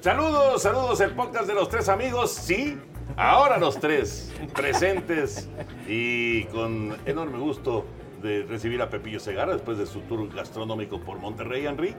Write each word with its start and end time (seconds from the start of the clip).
Saludos, 0.00 0.62
saludos, 0.62 1.00
el 1.00 1.10
podcast 1.10 1.48
de 1.48 1.54
los 1.54 1.68
tres 1.68 1.88
amigos. 1.88 2.30
Sí, 2.30 2.78
ahora 3.16 3.58
los 3.58 3.80
tres 3.80 4.32
presentes 4.54 5.48
y 5.88 6.44
con 6.44 6.96
enorme 7.04 7.38
gusto 7.38 7.84
de 8.22 8.44
recibir 8.44 8.80
a 8.80 8.90
Pepillo 8.90 9.18
Segarra 9.18 9.54
después 9.54 9.76
de 9.76 9.86
su 9.86 10.02
tour 10.02 10.32
gastronómico 10.32 11.00
por 11.00 11.18
Monterrey, 11.18 11.66
Henry, 11.66 11.96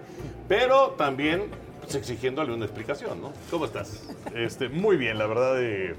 pero 0.47 0.92
también 0.92 1.50
pues, 1.81 1.95
exigiéndole 1.95 2.53
una 2.53 2.64
explicación, 2.64 3.22
¿no? 3.22 3.33
¿Cómo 3.52 3.66
estás? 3.66 4.08
Este, 4.33 4.70
muy 4.70 4.95
bien, 4.95 5.17
la 5.17 5.27
verdad 5.27 5.61
eh, 5.61 5.94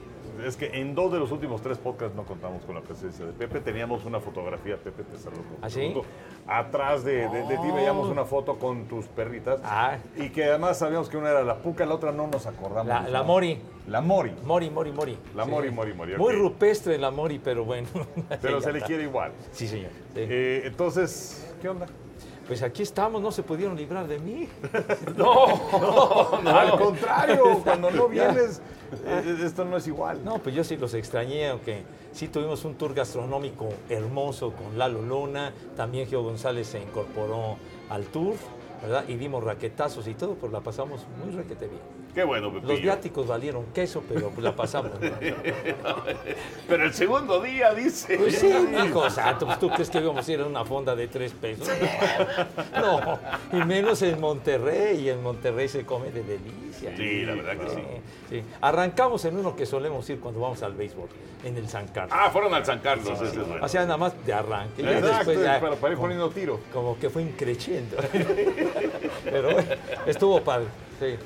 es 0.45 0.57
que 0.57 0.67
en 0.81 0.95
dos 0.95 1.13
de 1.13 1.19
los 1.19 1.31
últimos 1.33 1.61
tres 1.63 1.79
podcasts 1.79 2.15
no 2.17 2.25
contamos 2.25 2.65
con 2.65 2.75
la 2.75 2.81
presencia 2.81 3.25
de 3.27 3.33
Pepe. 3.33 3.61
Teníamos 3.61 4.05
una 4.05 4.21
fotografía, 4.21 4.77
Pepe, 4.77 5.03
te 5.05 5.19
saludo. 5.19 5.43
¿Ah, 5.63 5.71
sí? 5.71 5.95
Atrás 6.47 7.05
de, 7.05 7.29
de- 7.29 7.43
de 7.45 7.57
ti 7.59 7.69
Oh. 7.71 7.75
veíamos 7.75 8.09
una 8.09 8.25
foto 8.25 8.59
con 8.59 8.87
tus 8.87 9.07
perritas. 9.07 9.61
Ah. 9.65 9.99
Y 10.17 10.31
que 10.31 10.45
además 10.45 10.79
sabíamos 10.79 11.09
que 11.09 11.17
una 11.17 11.31
era 11.31 11.43
la 11.45 11.57
Puca, 11.59 11.85
la 11.87 11.95
otra 11.95 12.13
no 12.13 12.27
nos 12.27 12.47
acordamos. 12.47 12.87
La, 12.89 13.09
la 13.09 13.23
Mori. 13.23 13.59
La 13.87 14.01
Mori. 14.01 14.33
Mori, 14.45 14.71
Mori, 14.71 14.93
Mori. 14.93 15.19
La 15.35 15.45
Mori, 15.45 15.71
Mori, 15.71 15.95
Mori, 15.95 16.17
Muy 16.17 16.33
rupestre 16.35 16.97
la 16.99 17.11
Mori, 17.11 17.39
pero 17.39 17.65
bueno. 17.65 17.89
Pero 18.43 18.61
se 18.61 18.73
le 18.73 18.81
quiere 18.83 19.05
igual. 19.05 19.33
Sí, 19.53 19.67
señor. 19.69 19.91
Sí. 20.15 20.21
Eh, 20.21 20.63
entonces, 20.65 21.55
¿qué 21.61 21.69
onda? 21.69 21.87
Pues 22.51 22.63
aquí 22.65 22.83
estamos, 22.83 23.23
no 23.23 23.31
se 23.31 23.45
pudieron 23.45 23.77
librar 23.77 24.09
de 24.09 24.19
mí. 24.19 24.49
Al 26.45 26.79
contrario, 26.81 27.61
cuando 27.65 27.93
no 27.93 28.09
vienes, 28.09 28.61
eh, 29.05 29.39
esto 29.45 29.65
no 29.65 29.77
es 29.77 29.87
igual. 29.87 30.25
No, 30.25 30.39
pues 30.39 30.57
yo 30.57 30.65
sí 30.65 30.77
los 30.77 30.93
extrañé, 30.95 31.51
aunque 31.51 31.85
sí 32.11 32.27
tuvimos 32.27 32.65
un 32.65 32.75
tour 32.75 32.93
gastronómico 32.93 33.69
hermoso 33.89 34.53
con 34.53 34.77
Lalo 34.77 35.01
Luna, 35.01 35.53
también 35.77 36.09
Geo 36.09 36.25
González 36.25 36.67
se 36.67 36.81
incorporó 36.81 37.57
al 37.89 38.07
tour, 38.07 38.35
¿verdad? 38.83 39.05
Y 39.07 39.15
dimos 39.15 39.45
raquetazos 39.45 40.09
y 40.09 40.15
todo, 40.15 40.35
pues 40.35 40.51
la 40.51 40.59
pasamos 40.59 41.07
muy 41.25 41.33
requete 41.33 41.69
bien. 41.69 41.83
Qué 42.15 42.25
bueno, 42.25 42.51
Los 42.51 42.63
Pepillo. 42.63 42.83
viáticos 42.83 43.27
valieron 43.27 43.67
queso, 43.73 44.03
pero 44.09 44.31
pues 44.31 44.43
la 44.43 44.55
pasamos. 44.57 44.91
Pero 46.69 46.85
el 46.85 46.93
segundo 46.93 47.41
día, 47.41 47.73
dice. 47.75 48.17
Pues 48.17 48.39
sí, 48.39 48.53
hijo 48.87 49.09
santo, 49.11 49.47
pues 49.47 49.59
tú 49.59 49.71
crees 49.71 49.91
que 49.91 49.99
íbamos 49.99 50.27
a 50.29 50.33
ir 50.33 50.41
a 50.41 50.47
una 50.47 50.65
fonda 50.65 50.95
de 50.97 51.09
tres 51.09 51.33
pesos. 51.33 51.69
No, 52.81 53.19
y 53.53 53.65
menos 53.65 54.01
en 54.03 54.21
Monterrey, 54.21 55.01
y 55.01 55.11
en 55.11 55.23
Monterrey 55.23 55.69
se 55.69 55.85
come 55.85 56.11
de 56.11 56.23
delicia. 56.23 56.97
Sí, 56.97 57.25
la 57.25 57.35
verdad 57.35 57.57
que 57.59 57.71
sí. 57.71 57.83
sí. 58.31 58.43
Arrancamos 58.61 59.25
en 59.25 59.37
uno 59.37 59.55
que 59.55 59.67
solemos 59.67 60.09
ir 60.11 60.19
cuando 60.21 60.41
vamos 60.41 60.63
al 60.63 60.75
béisbol, 60.75 61.09
en 61.45 61.57
el 61.57 61.69
San 61.69 61.89
Carlos. 61.89 62.17
Ah, 62.19 62.31
fueron 62.31 62.55
al 62.55 62.65
San 62.65 62.81
Carlos, 62.81 63.09
ese 63.21 63.27
es 63.41 63.47
bueno. 63.47 63.65
O 63.65 63.69
sea, 63.69 63.83
nada 63.83 63.97
más 63.97 64.15
de 64.25 64.33
arranque. 64.33 64.83
Ya 64.83 64.99
Exacto, 64.99 65.31
después 65.31 65.43
ya 65.43 65.61
para, 65.61 65.77
para 65.77 65.93
ir 65.93 65.99
como, 65.99 66.29
tiro. 66.31 66.61
como 66.73 66.99
que 66.99 67.11
fue 67.11 67.23
increciendo. 67.23 67.97
Pero 69.25 69.53
bueno, 69.53 69.69
estuvo 70.07 70.41
padre. 70.41 70.67
Sí. 70.99 71.17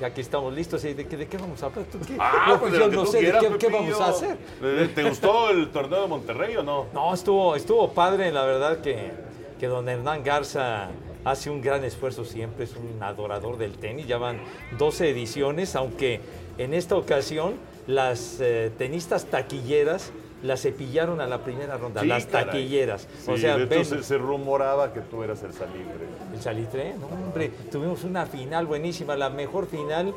Y 0.00 0.04
aquí 0.04 0.20
estamos 0.20 0.52
listos. 0.54 0.84
¿Y 0.84 0.94
de, 0.94 1.06
qué- 1.06 1.16
de 1.16 1.26
qué 1.28 1.36
vamos 1.36 1.62
a 1.62 1.66
hablar? 1.66 1.84
¿Tú 1.90 1.98
qué? 2.06 2.16
Ah, 2.18 2.56
pues 2.58 2.70
pues 2.70 2.72
yo 2.80 2.90
que 2.90 2.96
no 2.96 3.06
sé 3.06 3.22
de 3.22 3.58
qué, 3.58 3.68
vamos 3.68 4.00
a 4.00 4.08
hacer. 4.08 4.36
Eh, 4.62 4.90
¿Te 4.94 5.02
gustó 5.08 5.50
el 5.50 5.70
torneo 5.70 6.02
de 6.02 6.08
Monterrey 6.08 6.56
o 6.56 6.62
no? 6.62 6.86
No, 6.94 7.12
estuvo, 7.12 7.54
estuvo 7.54 7.92
padre, 7.92 8.32
la 8.32 8.44
verdad 8.44 8.80
que, 8.80 9.10
que 9.58 9.66
don 9.66 9.88
Hernán 9.88 10.22
Garza 10.24 10.88
hace 11.24 11.50
un 11.50 11.60
gran 11.60 11.84
esfuerzo 11.84 12.24
siempre, 12.24 12.64
es 12.64 12.74
un 12.76 13.02
adorador 13.02 13.58
del 13.58 13.72
tenis, 13.76 14.06
ya 14.06 14.16
van 14.16 14.40
12 14.78 15.10
ediciones, 15.10 15.76
aunque 15.76 16.20
en 16.56 16.72
esta 16.72 16.96
ocasión 16.96 17.54
las 17.86 18.38
eh, 18.40 18.70
tenistas 18.78 19.26
taquilleras 19.26 20.12
las 20.42 20.62
cepillaron 20.62 21.20
a 21.20 21.26
la 21.26 21.42
primera 21.42 21.76
ronda, 21.76 22.00
Sí, 22.00 22.06
las 22.06 22.26
taquilleras. 22.26 23.06
Sí, 23.18 23.30
o 23.30 23.36
sea, 23.36 23.56
de 23.56 23.64
hecho 23.64 23.84
se, 23.84 24.02
se 24.02 24.18
rumoraba 24.18 24.92
que 24.92 25.00
tú 25.00 25.22
eras 25.22 25.42
el 25.42 25.52
salitre. 25.52 26.06
el 26.32 26.40
salitre, 26.40 26.94
no, 26.98 27.06
hombre, 27.06 27.50
tuvimos 27.70 28.04
una 28.04 28.26
final 28.26 28.66
buenísima, 28.66 29.16
la 29.16 29.30
mejor 29.30 29.66
final 29.66 30.14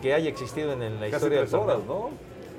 que 0.00 0.14
haya 0.14 0.28
existido 0.28 0.72
en, 0.72 0.94
la 0.94 1.10
Casi 1.10 1.14
historia 1.16 1.38
tres 1.40 1.50
del 1.50 1.60
horas. 1.60 1.78
¿no? 1.86 2.10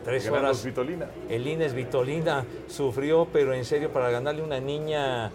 Tres 0.04 0.26
Ganando 0.26 0.48
horas. 0.50 0.66
Vitolina. 0.66 1.08
El 1.30 1.48
Inés 1.48 1.74
Vitolina 1.74 2.46
sufrió, 2.68 3.28
pero 3.32 3.54
en 3.54 3.66
serio, 3.66 3.92
para 3.92 4.10
ganarle 4.10 4.42
una 4.42 4.60
niña, 4.60 5.32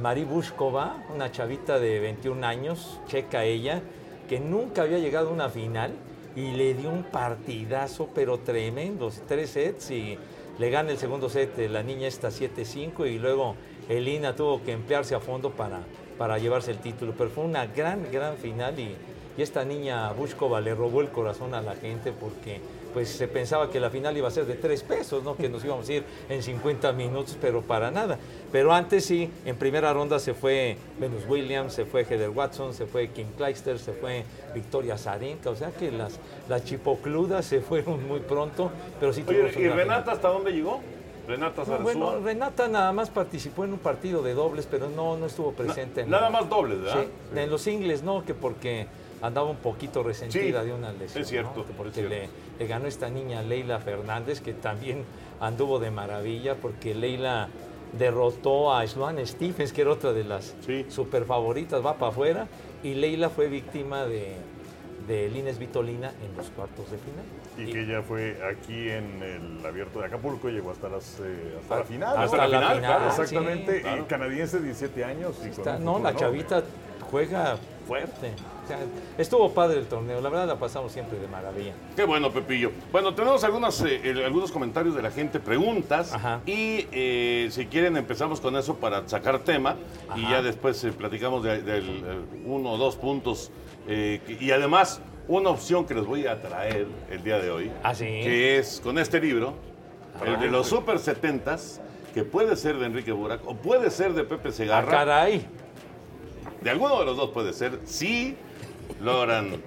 Mari 0.00 0.24
Bushkova, 0.24 1.04
una 1.14 1.30
chavita 1.30 1.78
de 1.78 2.00
21 2.00 2.46
años, 2.46 3.00
checa 3.06 3.44
ella, 3.44 3.82
que 4.28 4.40
nunca 4.40 4.82
había 4.82 4.98
llegado 4.98 5.30
a 5.30 5.32
una 5.32 5.48
final 5.48 5.92
y 6.36 6.52
le 6.52 6.74
dio 6.74 6.90
un 6.90 7.04
partidazo, 7.04 8.08
pero 8.14 8.38
tremendo, 8.38 9.10
tres 9.26 9.50
sets 9.50 9.90
y 9.90 10.18
le 10.58 10.70
gana 10.70 10.90
el 10.90 10.98
segundo 10.98 11.28
set 11.28 11.58
eh, 11.58 11.68
la 11.68 11.82
niña 11.82 12.08
esta 12.08 12.28
7-5 12.28 13.10
y 13.10 13.18
luego 13.18 13.54
Elina 13.88 14.36
tuvo 14.36 14.62
que 14.62 14.72
emplearse 14.72 15.14
a 15.14 15.20
fondo 15.20 15.50
para, 15.50 15.80
para 16.18 16.38
llevarse 16.38 16.70
el 16.70 16.78
título, 16.78 17.14
pero 17.16 17.30
fue 17.30 17.44
una 17.44 17.66
gran, 17.66 18.10
gran 18.12 18.36
final 18.36 18.78
y, 18.78 18.94
y 19.36 19.42
esta 19.42 19.64
niña 19.64 20.12
Bushkova 20.12 20.60
le 20.60 20.74
robó 20.74 21.00
el 21.00 21.08
corazón 21.08 21.54
a 21.54 21.62
la 21.62 21.74
gente 21.74 22.12
porque 22.12 22.60
pues 22.92 23.08
se 23.08 23.28
pensaba 23.28 23.70
que 23.70 23.80
la 23.80 23.90
final 23.90 24.16
iba 24.16 24.28
a 24.28 24.30
ser 24.30 24.46
de 24.46 24.54
tres 24.54 24.82
pesos, 24.82 25.22
¿no? 25.24 25.36
que 25.36 25.48
nos 25.48 25.64
íbamos 25.64 25.88
a 25.88 25.92
ir 25.92 26.04
en 26.28 26.42
50 26.42 26.92
minutos, 26.92 27.36
pero 27.40 27.62
para 27.62 27.90
nada. 27.90 28.18
Pero 28.52 28.72
antes 28.72 29.04
sí, 29.04 29.30
en 29.44 29.56
primera 29.56 29.92
ronda 29.92 30.18
se 30.18 30.34
fue 30.34 30.76
Venus 30.98 31.22
Williams, 31.28 31.72
se 31.72 31.84
fue 31.84 32.02
Heather 32.04 32.30
Watson, 32.30 32.74
se 32.74 32.86
fue 32.86 33.08
Kim 33.08 33.28
Clijsters, 33.36 33.80
se 33.82 33.92
fue 33.92 34.24
Victoria 34.54 34.98
Zarenka, 34.98 35.50
o 35.50 35.56
sea 35.56 35.70
que 35.70 35.90
las, 35.90 36.18
las 36.48 36.64
chipocludas 36.64 37.44
se 37.44 37.60
fueron 37.60 38.06
muy 38.06 38.20
pronto, 38.20 38.70
pero 38.98 39.12
sí 39.12 39.24
Oye, 39.26 39.38
¿y 39.38 39.68
Renata 39.68 40.00
final. 40.02 40.04
hasta 40.16 40.28
dónde 40.28 40.52
llegó? 40.52 40.80
Renata 41.28 41.62
No, 41.64 41.78
bueno, 41.78 42.18
Renata 42.24 42.66
nada 42.66 42.92
más 42.92 43.08
participó 43.10 43.64
en 43.64 43.72
un 43.74 43.78
partido 43.78 44.20
de 44.22 44.34
dobles, 44.34 44.66
pero 44.68 44.88
no, 44.88 45.16
no 45.16 45.26
estuvo 45.26 45.52
presente. 45.52 46.00
en 46.00 46.10
Nada 46.10 46.24
la- 46.24 46.30
más 46.30 46.48
dobles, 46.48 46.80
¿verdad? 46.80 47.04
Sí, 47.32 47.38
en 47.38 47.50
los 47.50 47.60
singles 47.62 48.02
no, 48.02 48.24
que 48.24 48.34
porque 48.34 48.86
andaba 49.22 49.48
un 49.50 49.56
poquito 49.56 50.02
resentida 50.02 50.60
Sí, 50.62 50.66
de 50.68 50.74
una 50.74 50.92
lesión. 50.92 51.22
es 51.22 51.28
cierto, 51.28 51.52
¿no? 51.60 51.66
Que 51.66 51.72
Porque 51.72 52.00
es 52.04 52.08
le, 52.08 52.28
le 52.58 52.66
ganó 52.66 52.86
esta 52.86 53.08
niña 53.10 53.42
Leila 53.42 53.78
Fernández, 53.78 54.40
que 54.40 54.52
también 54.54 55.04
anduvo 55.40 55.78
de 55.78 55.90
maravilla, 55.90 56.54
porque 56.56 56.94
Leila 56.94 57.48
derrotó 57.98 58.72
a 58.72 58.86
Sloane 58.86 59.26
Stephens, 59.26 59.72
que 59.72 59.82
era 59.82 59.90
otra 59.92 60.12
de 60.12 60.24
las 60.24 60.54
Sí. 60.64 60.86
super 60.88 61.24
favoritas, 61.24 61.84
va 61.84 61.94
para 61.94 62.12
afuera, 62.12 62.46
y 62.82 62.94
Leila 62.94 63.28
fue 63.30 63.48
víctima 63.48 64.04
de, 64.04 64.36
de 65.08 65.28
Lines 65.28 65.58
Vitolina 65.58 66.12
en 66.24 66.36
los 66.36 66.48
cuartos 66.50 66.90
de 66.90 66.98
final. 66.98 67.24
Y 67.58 67.72
que 67.72 67.84
ya 67.84 68.00
fue 68.00 68.38
aquí 68.48 68.88
en 68.88 69.22
el 69.22 69.66
abierto 69.66 69.98
de 70.00 70.06
Acapulco, 70.06 70.48
llegó 70.48 70.70
hasta, 70.70 70.88
las, 70.88 71.18
eh, 71.20 71.56
hasta 71.60 71.76
la 71.78 71.84
final. 71.84 72.16
¿no? 72.16 72.22
Hasta 72.22 72.36
la 72.36 72.48
la 72.48 72.58
final, 72.60 72.76
final, 72.76 72.96
claro, 72.96 73.12
sí. 73.12 73.20
Exactamente, 73.22 73.80
claro. 73.82 74.02
y 74.02 74.04
canadiense, 74.06 74.60
17 74.60 75.04
años. 75.04 75.34
Y 75.38 75.40
con 75.40 75.50
Está- 75.50 75.76
un 75.76 75.84
no, 75.84 75.98
la 75.98 76.14
chavita 76.14 76.62
juega 77.10 77.58
fuerte. 77.86 78.32
Estuvo 79.18 79.50
padre 79.52 79.78
el 79.78 79.86
torneo, 79.86 80.20
la 80.20 80.28
verdad 80.28 80.46
la 80.46 80.58
pasamos 80.58 80.92
siempre 80.92 81.18
de 81.18 81.26
maravilla. 81.28 81.72
Qué 81.96 82.04
bueno, 82.04 82.30
Pepillo. 82.30 82.70
Bueno, 82.92 83.14
tenemos 83.14 83.42
algunas, 83.44 83.80
eh, 83.82 84.22
algunos 84.24 84.50
comentarios 84.50 84.94
de 84.94 85.02
la 85.02 85.10
gente, 85.10 85.40
preguntas. 85.40 86.12
Ajá. 86.12 86.40
Y 86.46 86.86
eh, 86.92 87.48
si 87.50 87.66
quieren, 87.66 87.96
empezamos 87.96 88.40
con 88.40 88.56
eso 88.56 88.76
para 88.76 89.06
sacar 89.08 89.40
tema. 89.40 89.76
Y 90.16 90.22
ya 90.22 90.42
después 90.42 90.82
eh, 90.84 90.92
platicamos 90.92 91.42
del 91.42 91.64
de, 91.64 91.82
uno 92.44 92.72
o 92.72 92.76
dos 92.78 92.96
puntos. 92.96 93.50
y 93.88 94.50
además, 94.50 95.00
una 95.28 95.50
opción 95.50 95.86
que 95.86 95.94
les 95.94 96.04
voy 96.04 96.26
a 96.26 96.40
traer 96.40 96.86
el 97.10 97.22
día 97.22 97.38
de 97.38 97.50
hoy. 97.50 97.70
¿Ah, 97.82 97.94
sí? 97.94 98.04
Que 98.04 98.58
es 98.58 98.80
con 98.82 98.98
este 98.98 99.20
libro, 99.20 99.54
el 100.26 100.38
de 100.40 100.48
Ah. 100.48 100.50
los 100.50 100.66
Super 100.66 100.98
70s, 100.98 101.80
que 102.12 102.24
puede 102.24 102.56
ser 102.56 102.76
de 102.78 102.86
Enrique 102.86 103.12
Burak 103.12 103.46
o 103.46 103.54
puede 103.54 103.90
ser 103.90 104.12
de 104.14 104.24
Pepe 104.24 104.48
¡Ah, 104.48 104.52
Segarra. 104.52 104.90
caray! 104.90 105.46
De 106.60 106.70
alguno 106.70 106.98
de 106.98 107.06
los 107.06 107.16
dos 107.16 107.30
puede 107.30 107.52
ser, 107.52 107.78
si 107.84 108.36
logran 109.00 109.62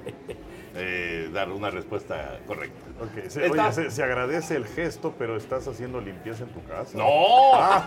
eh, 0.75 1.29
dar 1.31 1.49
una 1.51 1.69
respuesta 1.69 2.39
correcta. 2.47 2.81
Ok, 2.99 3.27
se, 3.29 3.49
oye, 3.49 3.71
se, 3.73 3.91
se 3.91 4.03
agradece 4.03 4.55
el 4.55 4.65
gesto, 4.65 5.13
pero 5.17 5.35
estás 5.37 5.67
haciendo 5.67 5.99
limpieza 5.99 6.43
en 6.43 6.49
tu 6.49 6.63
casa. 6.63 6.97
¡No! 6.97 7.03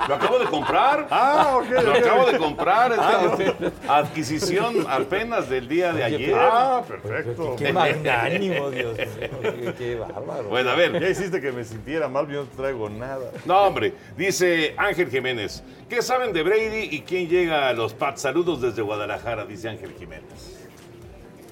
¡Lo 0.08 0.14
acabo 0.14 0.38
de 0.38 0.46
comprar! 0.46 1.06
Ah, 1.10 1.58
ok. 1.58 1.70
Lo 1.82 1.92
acabo 1.94 2.30
de 2.30 2.38
comprar. 2.38 2.92
esta 2.92 3.70
adquisición 3.88 4.86
apenas 4.88 5.48
del 5.48 5.68
día 5.68 5.92
de 5.92 6.04
Oye, 6.04 6.16
ayer. 6.16 6.34
Ah, 6.36 6.82
perfecto. 6.86 7.56
¡Qué 7.56 7.72
magnánimo, 7.72 8.70
Dios 8.70 8.96
mío! 8.98 9.30
¡Qué, 9.42 9.74
qué 9.78 9.94
bárbaro! 9.96 10.48
Bueno, 10.48 10.70
a 10.70 10.74
ver. 10.74 11.00
Ya 11.00 11.08
hiciste 11.08 11.40
que 11.40 11.50
me 11.52 11.64
sintiera 11.64 12.08
mal, 12.08 12.28
yo 12.28 12.44
no 12.44 12.50
traigo 12.50 12.88
nada. 12.88 13.30
No, 13.44 13.62
hombre. 13.62 13.94
Dice 14.16 14.74
Ángel 14.76 15.10
Jiménez. 15.10 15.62
¿Qué 15.88 16.02
saben 16.02 16.32
de 16.32 16.42
Brady 16.42 16.88
y 16.90 17.02
quién 17.02 17.28
llega 17.28 17.68
a 17.68 17.72
los 17.72 17.94
Pats? 17.94 18.22
Saludos 18.22 18.60
desde 18.60 18.82
Guadalajara, 18.82 19.44
dice 19.44 19.68
Ángel 19.68 19.94
Jiménez. 19.98 20.65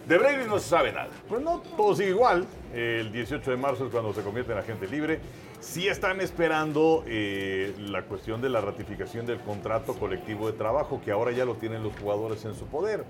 De 0.07 0.19
Brady 0.19 0.47
no 0.47 0.59
se 0.59 0.69
sabe 0.69 0.93
nada. 0.93 1.09
Pues 1.29 1.41
no, 1.41 1.61
todo 1.77 1.97
sigue 1.97 2.11
igual. 2.11 2.47
El 2.75 3.11
18 3.11 3.51
de 3.51 3.57
marzo 3.57 3.87
es 3.87 3.91
cuando 3.91 4.13
se 4.13 4.23
convierte 4.23 4.53
en 4.53 4.59
agente 4.59 4.87
libre. 4.87 5.21
Sí 5.61 5.89
están 5.89 6.21
esperando 6.21 7.05
eh, 7.07 7.75
la 7.79 8.03
cuestión 8.03 8.43
de 8.43 8.51
la 8.51 8.61
ratificación 8.61 9.25
del 9.25 9.41
contrato 9.41 9.95
colectivo 9.95 10.47
de 10.47 10.53
trabajo, 10.59 11.01
que 11.03 11.11
ahora 11.11 11.33
ya 11.33 11.47
lo 11.47 11.55
tienen 11.55 11.83
los 11.83 11.97
jugadores 11.99 12.45
en 12.45 12.55
su 12.55 12.67
poder. 12.67 13.05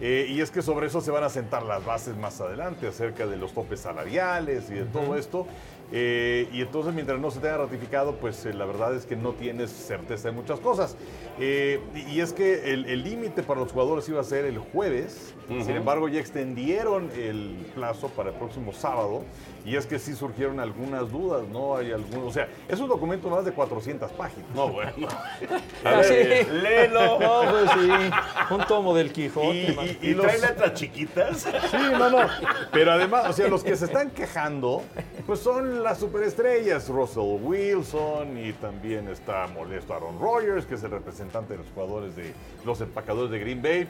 Eh, 0.00 0.26
y 0.28 0.40
es 0.40 0.50
que 0.50 0.62
sobre 0.62 0.88
eso 0.88 1.00
se 1.00 1.10
van 1.10 1.22
a 1.22 1.30
sentar 1.30 1.62
las 1.62 1.84
bases 1.84 2.16
más 2.16 2.40
adelante, 2.40 2.88
acerca 2.88 3.26
de 3.26 3.36
los 3.36 3.54
topes 3.54 3.80
salariales 3.80 4.68
y 4.68 4.74
de 4.74 4.84
todo 4.84 5.16
esto. 5.16 5.46
Eh, 5.92 6.48
y 6.52 6.62
entonces, 6.62 6.92
mientras 6.94 7.20
no 7.20 7.30
se 7.30 7.38
tenga 7.38 7.58
ratificado, 7.58 8.16
pues 8.16 8.44
eh, 8.44 8.52
la 8.52 8.64
verdad 8.66 8.94
es 8.94 9.06
que 9.06 9.14
no 9.14 9.32
tienes 9.32 9.70
certeza 9.70 10.28
de 10.28 10.34
muchas 10.34 10.58
cosas. 10.60 10.96
Eh, 11.38 11.80
y 12.10 12.20
es 12.20 12.32
que 12.32 12.72
el 12.72 13.04
límite 13.04 13.42
para 13.42 13.60
los 13.60 13.70
jugadores 13.72 14.08
iba 14.08 14.20
a 14.20 14.24
ser 14.24 14.44
el 14.46 14.58
jueves. 14.58 15.32
Sin 15.48 15.70
embargo, 15.76 16.08
ya 16.08 16.18
extendieron 16.18 17.08
el 17.16 17.66
plazo 17.72 18.08
para 18.08 18.30
el 18.30 18.34
próximo 18.34 18.72
sábado. 18.72 19.22
Y 19.64 19.76
es 19.76 19.86
que 19.86 19.98
sí 20.00 20.14
surgieron 20.14 20.58
algunas 20.60 21.10
dudas, 21.12 21.42
¿no? 21.48 21.76
Hay 21.76 21.92
algunos. 21.92 22.28
O 22.28 22.32
sea, 22.32 22.48
es 22.68 22.78
un 22.80 22.88
documento 22.88 23.28
más 23.30 23.44
de 23.44 23.52
400 23.52 24.10
páginas. 24.12 24.48
No, 24.56 24.68
bueno. 24.68 24.90
A 25.84 25.88
Ah, 25.88 25.96
ver, 26.00 26.44
sí. 26.46 26.50
léelo. 26.52 27.18
No, 27.20 27.40
pues 27.50 27.70
sí, 27.74 28.54
un 28.54 28.64
tomo 28.66 28.94
del 28.94 29.12
Quijote. 29.12 29.48
Y- 29.56 29.98
y- 30.02 30.10
¿Y 30.10 30.14
los- 30.14 30.26
trae 30.26 30.38
letras 30.40 30.74
chiquitas? 30.74 31.38
Sí, 31.70 31.76
no, 31.92 32.10
no. 32.10 32.26
Pero 32.72 32.92
además, 32.92 33.26
o 33.28 33.32
sea, 33.32 33.46
los 33.48 33.62
que 33.62 33.76
se 33.76 33.84
están 33.86 34.10
quejando, 34.10 34.82
pues 35.26 35.40
son 35.40 35.82
las 35.82 35.98
superestrellas. 35.98 36.88
Russell 36.88 37.42
Wilson 37.42 38.38
y 38.38 38.52
también 38.52 39.08
está 39.08 39.46
molesto 39.48 39.92
Aaron 39.92 40.20
Rodgers, 40.20 40.64
que 40.66 40.76
es 40.76 40.82
el 40.84 40.92
representante 40.92 41.54
de 41.54 41.58
los 41.58 41.68
jugadores 41.72 42.14
de 42.14 42.32
los 42.64 42.80
empacadores 42.80 43.30
de 43.30 43.40
Green 43.40 43.60
Bay. 43.60 43.88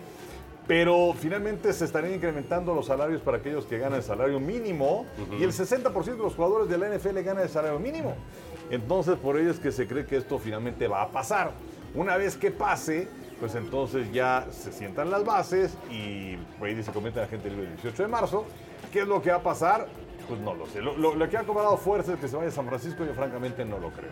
Pero 0.67 1.15
finalmente 1.17 1.73
se 1.73 1.85
estarían 1.85 2.15
incrementando 2.15 2.75
los 2.75 2.87
salarios 2.87 3.21
para 3.21 3.37
aquellos 3.37 3.67
que 3.67 3.79
ganan 3.79 3.99
el 3.99 4.03
salario 4.03 4.41
mínimo 4.41 5.07
y 5.39 5.45
el 5.45 5.53
60% 5.53 6.05
de 6.05 6.17
los 6.17 6.35
jugadores 6.35 6.69
de 6.69 6.79
la 6.79 6.89
NFL 6.89 7.21
ganan 7.21 7.45
el 7.45 7.49
salario 7.49 7.79
mínimo. 7.79 8.17
Entonces, 8.71 9.17
por 9.17 9.39
ello 9.39 9.53
es 9.53 9.61
que 9.61 9.71
se 9.71 9.87
cree 9.87 10.07
que 10.07 10.17
esto 10.17 10.41
finalmente 10.41 10.89
va 10.89 11.03
a 11.03 11.09
pasar. 11.09 11.53
Una 11.95 12.17
vez 12.17 12.37
que 12.37 12.51
pase, 12.51 13.07
pues 13.39 13.55
entonces 13.55 14.11
ya 14.13 14.49
se 14.51 14.73
sientan 14.73 15.11
las 15.11 15.25
bases 15.25 15.77
y 15.89 16.37
Brady 16.59 16.83
se 16.83 16.91
convierte 16.91 17.21
en 17.21 17.27
agente 17.27 17.49
libre 17.49 17.67
el 17.67 17.77
18 17.77 18.03
de 18.03 18.09
marzo. 18.09 18.45
¿Qué 18.93 19.01
es 19.01 19.07
lo 19.07 19.23
que 19.23 19.31
va 19.31 19.37
a 19.37 19.43
pasar? 19.43 19.87
Pues 20.29 20.41
no 20.41 20.55
lo 20.55 20.67
sé. 20.67 20.83
Lo, 20.83 20.97
lo- 20.97 21.29
que 21.29 21.37
ha 21.37 21.45
cobrado 21.45 21.77
fuerza 21.77 22.15
es 22.15 22.19
que 22.19 22.29
se 22.29 22.37
vaya 22.37 22.49
a 22.49 22.53
San 22.53 22.67
Francisco, 22.67 23.05
yo 23.05 23.15
francamente 23.15 23.65
no 23.65 23.79
lo 23.79 23.91
creo. 23.91 24.11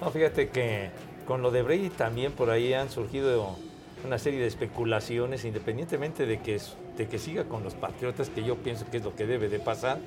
No, 0.00 0.10
fíjate 0.10 0.48
que 0.50 0.90
con 1.26 1.42
lo 1.42 1.50
de 1.50 1.62
Brady 1.62 1.90
también 1.90 2.32
por 2.32 2.50
ahí 2.50 2.72
han 2.74 2.90
surgido 2.90 3.56
una 4.04 4.18
serie 4.18 4.40
de 4.40 4.46
especulaciones, 4.46 5.44
independientemente 5.44 6.24
de 6.26 6.40
que, 6.40 6.58
de 6.96 7.06
que 7.08 7.18
siga 7.18 7.44
con 7.44 7.62
los 7.62 7.74
Patriotas, 7.74 8.30
que 8.30 8.42
yo 8.42 8.56
pienso 8.56 8.86
que 8.90 8.96
es 8.98 9.04
lo 9.04 9.14
que 9.14 9.26
debe 9.26 9.48
de 9.48 9.58
pasar, 9.60 9.98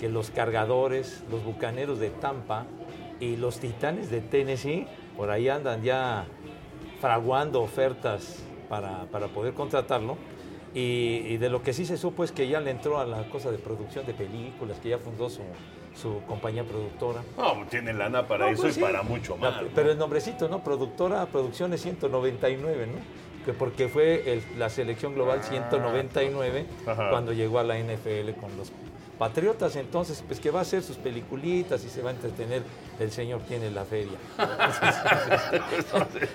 que 0.00 0.08
los 0.08 0.30
cargadores, 0.30 1.22
los 1.30 1.44
bucaneros 1.44 1.98
de 1.98 2.10
Tampa 2.10 2.64
y 3.20 3.36
los 3.36 3.58
titanes 3.60 4.10
de 4.10 4.20
Tennessee, 4.22 4.86
por 5.16 5.30
ahí 5.30 5.48
andan 5.48 5.82
ya 5.82 6.24
fraguando 7.00 7.62
ofertas 7.62 8.42
para, 8.68 9.04
para 9.04 9.28
poder 9.28 9.52
contratarlo. 9.54 10.16
Y, 10.74 11.24
y 11.28 11.36
de 11.36 11.50
lo 11.50 11.62
que 11.62 11.72
sí 11.72 11.84
se 11.84 11.96
supo 11.98 12.24
es 12.24 12.32
que 12.32 12.48
ya 12.48 12.60
le 12.60 12.70
entró 12.70 12.98
a 12.98 13.04
la 13.04 13.28
cosa 13.28 13.50
de 13.50 13.58
producción 13.58 14.06
de 14.06 14.14
películas, 14.14 14.78
que 14.82 14.88
ya 14.90 14.98
fundó 14.98 15.28
su, 15.28 15.42
su 15.94 16.22
compañía 16.26 16.64
productora. 16.64 17.22
No, 17.36 17.66
tiene 17.68 17.92
lana 17.92 18.26
para 18.26 18.46
No, 18.46 18.52
eso 18.52 18.62
pues 18.62 18.72
y 18.72 18.74
sí. 18.76 18.80
para 18.80 19.02
mucho 19.02 19.36
La- 19.40 19.50
más. 19.50 19.62
¿no? 19.62 19.68
pero 19.74 19.90
el 19.92 19.98
nombrecito, 19.98 20.48
¿no? 20.48 20.64
Productora 20.64 21.26
Producciones 21.26 21.82
199, 21.82 22.86
¿no? 22.86 23.44
Que 23.44 23.52
porque 23.52 23.88
fue 23.88 24.32
el- 24.32 24.42
la 24.58 24.70
selección 24.70 25.14
global 25.14 25.42
199 25.42 26.64
Ajá. 26.86 27.10
cuando 27.10 27.32
llegó 27.32 27.58
a 27.58 27.64
la 27.64 27.76
NFL 27.78 28.32
con 28.40 28.56
los 28.56 28.72
Patriotas. 29.18 29.76
Entonces, 29.76 30.22
pues 30.26 30.40
que 30.40 30.50
va 30.50 30.60
a 30.60 30.62
hacer 30.62 30.82
sus 30.82 30.96
peliculitas 30.96 31.84
y 31.84 31.88
se 31.88 32.02
va 32.02 32.10
a 32.10 32.12
entretener. 32.12 32.62
El 32.98 33.10
señor 33.10 33.40
tiene 33.42 33.70
la 33.70 33.84
feria. 33.84 34.18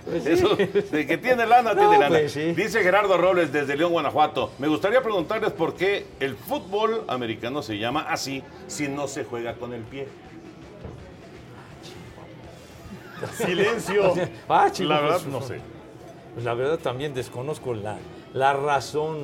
Pues 0.05 0.23
sí. 0.23 0.29
Eso, 0.31 0.55
de 0.55 1.05
que 1.07 1.17
tiene 1.17 1.45
lana, 1.45 1.73
No, 1.73 1.79
tiene 1.81 1.99
lana. 1.99 2.17
pues 2.19 2.31
sí. 2.31 2.53
Dice 2.53 2.81
Gerardo 2.81 3.17
Robles 3.17 3.51
desde 3.51 3.75
León, 3.75 3.91
Guanajuato. 3.91 4.51
Me 4.59 4.67
gustaría 4.67 5.01
preguntarles 5.01 5.51
por 5.51 5.75
qué 5.75 6.05
el 6.19 6.35
fútbol 6.35 7.03
americano 7.07 7.61
se 7.61 7.77
llama 7.77 8.05
así 8.09 8.43
si 8.67 8.87
no 8.87 9.07
se 9.07 9.23
juega 9.25 9.55
con 9.55 9.73
el 9.73 9.81
pie. 9.81 10.07
Silencio. 13.37 14.13
Ah, 14.47 14.69
chico, 14.71 14.89
la 14.89 15.01
verdad, 15.01 15.19
pues, 15.21 15.27
no 15.27 15.41
sé. 15.41 15.59
Pues 16.33 16.45
la 16.45 16.53
verdad 16.53 16.77
también 16.77 17.13
desconozco 17.13 17.73
la, 17.73 17.97
la 18.33 18.53
razón 18.53 19.17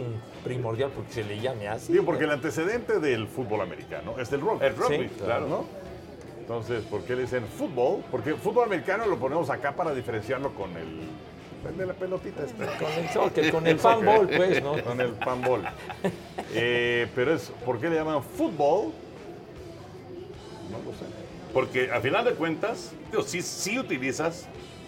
primordial 0.44 0.92
porque 0.92 1.12
se 1.14 1.24
le 1.24 1.40
llame 1.40 1.68
así. 1.68 1.92
Digo, 1.94 2.06
porque 2.06 2.26
el 2.26 2.32
antecedente 2.32 3.00
del 3.00 3.28
fútbol 3.28 3.62
americano 3.62 4.16
es 4.20 4.32
el 4.32 4.42
rugby. 4.42 4.66
El 4.66 4.76
rugby, 4.76 4.98
Sí, 5.10 5.24
claro. 5.24 5.48
¿no? 5.48 5.66
Entonces, 6.40 6.84
¿por 6.84 7.04
qué 7.04 7.16
le 7.16 7.22
dicen 7.24 7.46
fútbol? 7.58 8.04
Porque 8.12 8.34
fútbol 8.36 8.66
americano 8.66 9.06
lo 9.06 9.18
ponemos 9.18 9.50
acá 9.50 9.72
para 9.76 9.94
diferenciarlo 9.94 10.54
con 10.54 10.72
el, 10.76 11.00
el 11.70 11.78
de 11.78 11.86
la 11.86 11.94
pelotita 11.94 12.44
esta. 12.44 12.66
Con 12.78 12.92
el 12.92 13.10
soccer, 13.10 13.52
con 13.52 13.66
el 13.68 13.80
fanball, 13.80 14.28
pues, 14.36 14.62
¿no? 14.62 14.82
Con 14.84 15.00
el 15.00 15.12
panball. 15.14 15.64
Eh, 16.54 17.08
pero 17.16 17.34
es, 17.34 17.52
¿por 17.66 17.80
qué 17.80 17.90
le 17.90 17.96
llaman 17.96 18.22
fútbol? 18.22 18.92
No 20.70 20.78
lo 20.80 20.92
sé. 20.98 21.06
Porque 21.54 21.92
a 21.92 22.02
final 22.02 22.26
de 22.26 22.34
cuentas, 22.34 22.92
digo, 23.12 23.24
sí, 23.24 23.42
sí 23.42 23.78
utilizas 23.80 24.48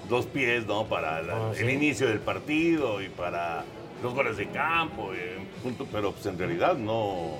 dos 0.10 0.26
pies, 0.26 0.66
¿no? 0.66 0.86
Para 0.86 1.22
la- 1.22 1.36
Ah, 1.36 1.52
el 1.58 1.66
sí. 1.68 1.72
inicio 1.72 2.08
del 2.08 2.20
partido 2.20 3.02
y 3.02 3.10
para 3.10 3.64
los 4.02 4.14
goles 4.14 4.38
de 4.38 4.48
campo, 4.50 5.14
eh, 5.14 5.38
punto, 5.64 5.88
pero 5.92 6.12
pues 6.12 6.25
en 6.25 6.38
realidad 6.38 6.75
no, 6.75 7.38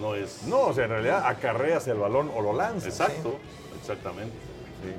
no 0.00 0.14
es... 0.14 0.42
No, 0.44 0.60
o 0.60 0.72
sea, 0.74 0.84
en 0.84 0.90
realidad 0.90 1.26
acarreas 1.26 1.86
el 1.88 1.98
balón 1.98 2.30
o 2.34 2.40
lo 2.40 2.52
lanzas. 2.52 3.00
Exacto, 3.00 3.38
exactamente. 3.78 4.34
Sí. 4.82 4.92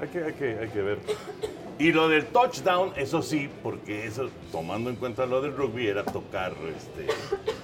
Hay 0.00 0.08
que, 0.08 0.24
hay, 0.24 0.32
que, 0.32 0.58
hay 0.60 0.68
que 0.68 0.82
ver. 0.82 0.98
Y 1.78 1.92
lo 1.92 2.08
del 2.08 2.26
touchdown, 2.26 2.92
eso 2.96 3.22
sí, 3.22 3.48
porque 3.62 4.04
eso, 4.06 4.28
tomando 4.50 4.90
en 4.90 4.96
cuenta 4.96 5.26
lo 5.26 5.40
del 5.40 5.56
rugby, 5.56 5.86
era 5.86 6.04
tocar 6.04 6.52
este, 6.76 7.06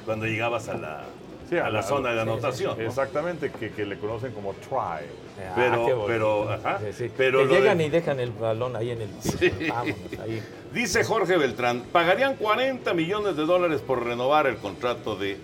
cuando 0.05 0.27
llegabas 0.27 0.69
a 0.69 0.77
la, 0.77 1.05
Sí, 1.49 1.57
a 1.59 1.69
la 1.69 1.83
zona 1.83 2.13
de 2.13 2.23
anotación. 2.23 2.79
¿no? 2.79 2.85
Exactamente, 2.85 3.51
que, 3.51 3.71
que 3.71 3.85
le 3.85 3.99
conocen 3.99 4.33
como 4.33 4.55
try. 4.55 5.07
Ah, 5.37 5.53
Pero- 5.57 5.73
qué 5.87 5.93
bonito. 5.93 6.07
pero, 6.07 6.51
ajá, 6.53 6.79
Sí, 6.81 6.93
sí. 6.93 7.11
pero 7.17 7.41
Que 7.41 7.45
lo 7.47 7.55
llegan 7.55 7.79
de- 7.79 7.85
y 7.87 7.91
dejan 7.91 8.21
el 8.21 8.31
balón 8.31 8.77
ahí 8.77 8.91
en 8.91 9.03
el 9.03 9.09
piso. 9.09 9.37
Vámonos, 9.69 9.97
ahí. 10.23 10.43
Dice 10.73 11.03
Jorge 11.05 11.37
Beltrán, 11.37 11.83
pagarían 11.93 12.37
40 12.37 12.95
millones 12.95 13.37
de 13.37 13.45
dólares 13.45 13.81
por 13.81 14.05
renovar 14.05 14.47
el 14.47 14.57
contrato 14.57 15.17
de 15.17 15.39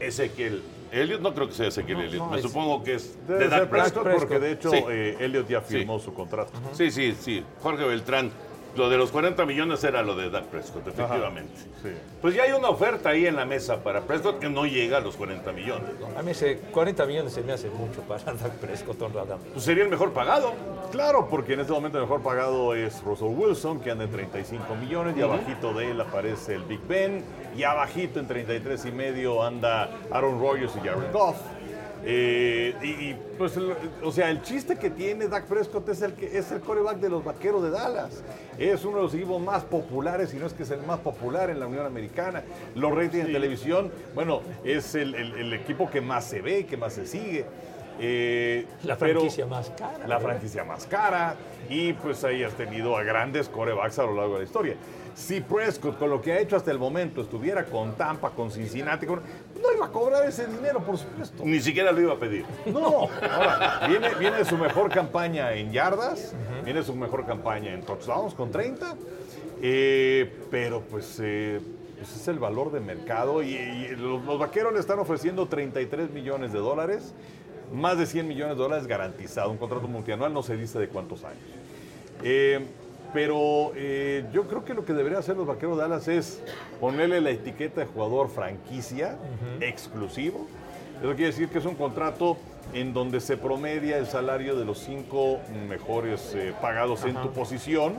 Ezequiel 0.00 0.62
Elliot. 0.92 1.20
No 1.20 1.34
creo 1.34 1.46
que 1.48 1.54
sea 1.54 1.68
Ezequiel 1.68 1.98
No, 1.98 2.04
Elliot, 2.04 2.24
no, 2.24 2.30
me 2.30 2.36
es- 2.38 2.42
supongo 2.42 2.82
que 2.82 2.94
es 2.94 3.16
Debe 3.28 3.40
de 3.44 3.48
Dak 3.48 3.68
Prescott. 3.68 4.02
Prescott 4.02 4.18
porque 4.28 4.38
de 4.40 4.52
hecho 4.52 4.70
Sí. 4.70 4.84
eh, 4.90 5.16
Elliot 5.20 5.48
ya 5.48 5.60
Sí. 5.60 5.74
firmó 5.78 5.98
su 6.00 6.12
contrato. 6.12 6.52
Sí, 6.72 6.90
sí, 6.90 7.14
sí. 7.18 7.44
Jorge 7.60 7.84
Beltrán. 7.84 8.30
Lo 8.76 8.88
de 8.88 8.96
los 8.96 9.10
40 9.10 9.44
millones 9.46 9.82
era 9.84 10.02
lo 10.02 10.14
de 10.14 10.30
Dak 10.30 10.44
Prescott, 10.44 10.86
efectivamente. 10.86 11.52
sí. 11.82 11.90
Pues 12.20 12.34
ya 12.34 12.42
hay 12.42 12.52
una 12.52 12.68
oferta 12.68 13.08
ahí 13.10 13.26
en 13.26 13.34
la 13.36 13.46
mesa 13.46 13.82
para 13.82 14.02
Prescott 14.02 14.38
que 14.38 14.48
no 14.50 14.66
llega 14.66 14.98
a 14.98 15.00
los 15.00 15.16
40 15.16 15.52
millones. 15.52 15.90
¿no? 15.98 16.18
A 16.18 16.22
mí 16.22 16.32
ese 16.32 16.58
40 16.58 17.06
millones 17.06 17.32
se 17.32 17.42
me 17.42 17.52
hace 17.52 17.70
mucho 17.70 18.02
para 18.02 18.22
Dak 18.24 18.52
Prescott, 18.60 19.00
honradamente. 19.00 19.50
Pues 19.52 19.64
sería 19.64 19.84
el 19.84 19.90
mejor 19.90 20.12
pagado. 20.12 20.52
Claro, 20.92 21.28
porque 21.30 21.54
en 21.54 21.60
este 21.60 21.72
momento 21.72 21.98
el 21.98 22.04
mejor 22.04 22.22
pagado 22.22 22.74
es 22.74 23.02
Russell 23.02 23.28
Wilson, 23.28 23.80
que 23.80 23.90
anda 23.90 24.04
en 24.04 24.10
35 24.10 24.74
millones, 24.76 25.16
y 25.16 25.22
abajito 25.22 25.72
de 25.72 25.92
él 25.92 26.00
aparece 26.00 26.54
el 26.54 26.62
Big 26.64 26.80
Ben, 26.86 27.24
y 27.56 27.62
abajito 27.62 28.20
en 28.20 28.26
33 28.26 28.84
y 28.86 28.92
medio 28.92 29.42
anda 29.42 29.90
Aaron 30.10 30.40
Rodgers 30.40 30.72
y 30.76 30.86
Jared 30.86 31.12
Goff. 31.12 31.36
Eh, 32.04 32.74
y, 32.82 32.86
y, 33.10 33.16
pues, 33.36 33.52
o 34.02 34.10
sea, 34.12 34.30
el 34.30 34.42
chiste 34.42 34.76
que 34.76 34.88
tiene 34.90 35.28
Dak 35.28 35.44
Prescott 35.44 35.88
es 35.90 36.00
el 36.02 36.14
que 36.14 36.38
es 36.38 36.50
el 36.50 36.60
coreback 36.60 36.96
de 36.98 37.10
los 37.10 37.22
vaqueros 37.24 37.62
de 37.62 37.70
Dallas. 37.70 38.22
Es 38.58 38.84
uno 38.84 38.96
de 38.98 39.02
los 39.04 39.14
equipos 39.14 39.40
más 39.42 39.64
populares, 39.64 40.30
si 40.30 40.36
no 40.38 40.46
es 40.46 40.52
que 40.54 40.62
es 40.62 40.70
el 40.70 40.82
más 40.82 41.00
popular 41.00 41.50
en 41.50 41.60
la 41.60 41.66
Unión 41.66 41.84
Americana. 41.84 42.42
Los 42.74 42.92
ratings 42.94 43.26
en 43.26 43.32
televisión, 43.32 43.92
bueno, 44.14 44.40
es 44.64 44.94
el, 44.94 45.14
el- 45.14 45.34
el 45.34 45.52
equipo 45.52 45.90
que 45.90 46.00
más 46.00 46.24
se 46.24 46.40
ve, 46.40 46.64
que 46.66 46.76
más 46.76 46.94
se 46.94 47.06
sigue. 47.06 47.44
Eh, 48.02 48.64
La 48.84 48.96
pero- 48.96 49.20
franquicia 49.20 49.44
más 49.46 49.70
cara. 49.70 50.06
La 50.06 50.18
franquicia 50.20 50.64
más 50.64 50.86
cara. 50.86 51.34
Y 51.68 51.92
pues 51.92 52.24
ahí 52.24 52.42
has 52.42 52.54
tenido 52.54 52.96
a 52.96 53.02
grandes 53.02 53.48
corebacks 53.50 53.98
a 53.98 54.04
lo 54.04 54.14
largo 54.14 54.34
de 54.34 54.38
la 54.40 54.44
historia. 54.46 54.74
Si 55.14 55.40
Prescott, 55.42 55.98
con 55.98 56.08
lo 56.08 56.22
que 56.22 56.32
ha 56.32 56.38
hecho 56.40 56.56
hasta 56.56 56.70
el 56.70 56.78
momento, 56.78 57.20
estuviera 57.20 57.66
con 57.66 57.92
Tampa, 57.96 58.30
con 58.30 58.50
Cincinnati, 58.50 59.04
con- 59.06 59.20
no 59.60 59.72
iba 59.74 59.86
a 59.86 59.90
cobrar 59.90 60.28
ese 60.28 60.46
dinero, 60.46 60.80
por 60.80 60.98
supuesto. 60.98 61.44
Ni 61.44 61.60
siquiera 61.60 61.92
lo 61.92 62.00
iba 62.00 62.14
a 62.14 62.18
pedir. 62.18 62.44
No, 62.66 63.08
ahora, 63.30 63.86
viene, 63.88 64.14
viene 64.14 64.44
su 64.44 64.56
mejor 64.56 64.90
campaña 64.90 65.52
en 65.52 65.72
yardas, 65.72 66.34
viene 66.64 66.82
su 66.82 66.94
mejor 66.94 67.26
campaña 67.26 67.72
en 67.72 67.82
touchdowns 67.82 68.34
con 68.34 68.50
30, 68.50 68.96
eh, 69.62 70.32
pero 70.50 70.80
pues, 70.82 71.18
eh, 71.22 71.60
pues 71.98 72.16
es 72.16 72.28
el 72.28 72.38
valor 72.38 72.72
de 72.72 72.80
mercado 72.80 73.42
y, 73.42 73.54
y 73.54 73.88
los, 73.96 74.24
los 74.24 74.38
vaqueros 74.38 74.72
le 74.72 74.80
están 74.80 74.98
ofreciendo 74.98 75.46
33 75.46 76.10
millones 76.10 76.52
de 76.52 76.58
dólares, 76.58 77.14
más 77.72 77.98
de 77.98 78.06
100 78.06 78.26
millones 78.26 78.56
de 78.56 78.62
dólares 78.62 78.86
garantizado, 78.86 79.50
un 79.50 79.58
contrato 79.58 79.86
multianual, 79.86 80.32
no 80.32 80.42
se 80.42 80.56
dice 80.56 80.78
de 80.78 80.88
cuántos 80.88 81.24
años. 81.24 81.38
Eh, 82.22 82.66
pero 83.12 83.72
eh, 83.74 84.24
yo 84.32 84.46
creo 84.46 84.64
que 84.64 84.74
lo 84.74 84.84
que 84.84 84.92
deberían 84.92 85.20
hacer 85.20 85.36
los 85.36 85.46
vaqueros 85.46 85.76
de 85.76 85.82
Dallas 85.82 86.08
es 86.08 86.42
ponerle 86.80 87.20
la 87.20 87.30
etiqueta 87.30 87.80
de 87.80 87.86
jugador 87.86 88.28
franquicia 88.28 89.16
exclusivo. 89.60 90.46
Eso 91.00 91.08
quiere 91.14 91.26
decir 91.26 91.48
que 91.48 91.58
es 91.58 91.64
un 91.64 91.74
contrato 91.74 92.36
en 92.72 92.92
donde 92.92 93.20
se 93.20 93.36
promedia 93.36 93.98
el 93.98 94.06
salario 94.06 94.54
de 94.56 94.64
los 94.64 94.78
cinco 94.78 95.38
mejores 95.68 96.34
eh, 96.34 96.54
pagados 96.60 97.04
en 97.04 97.14
tu 97.16 97.30
posición 97.30 97.94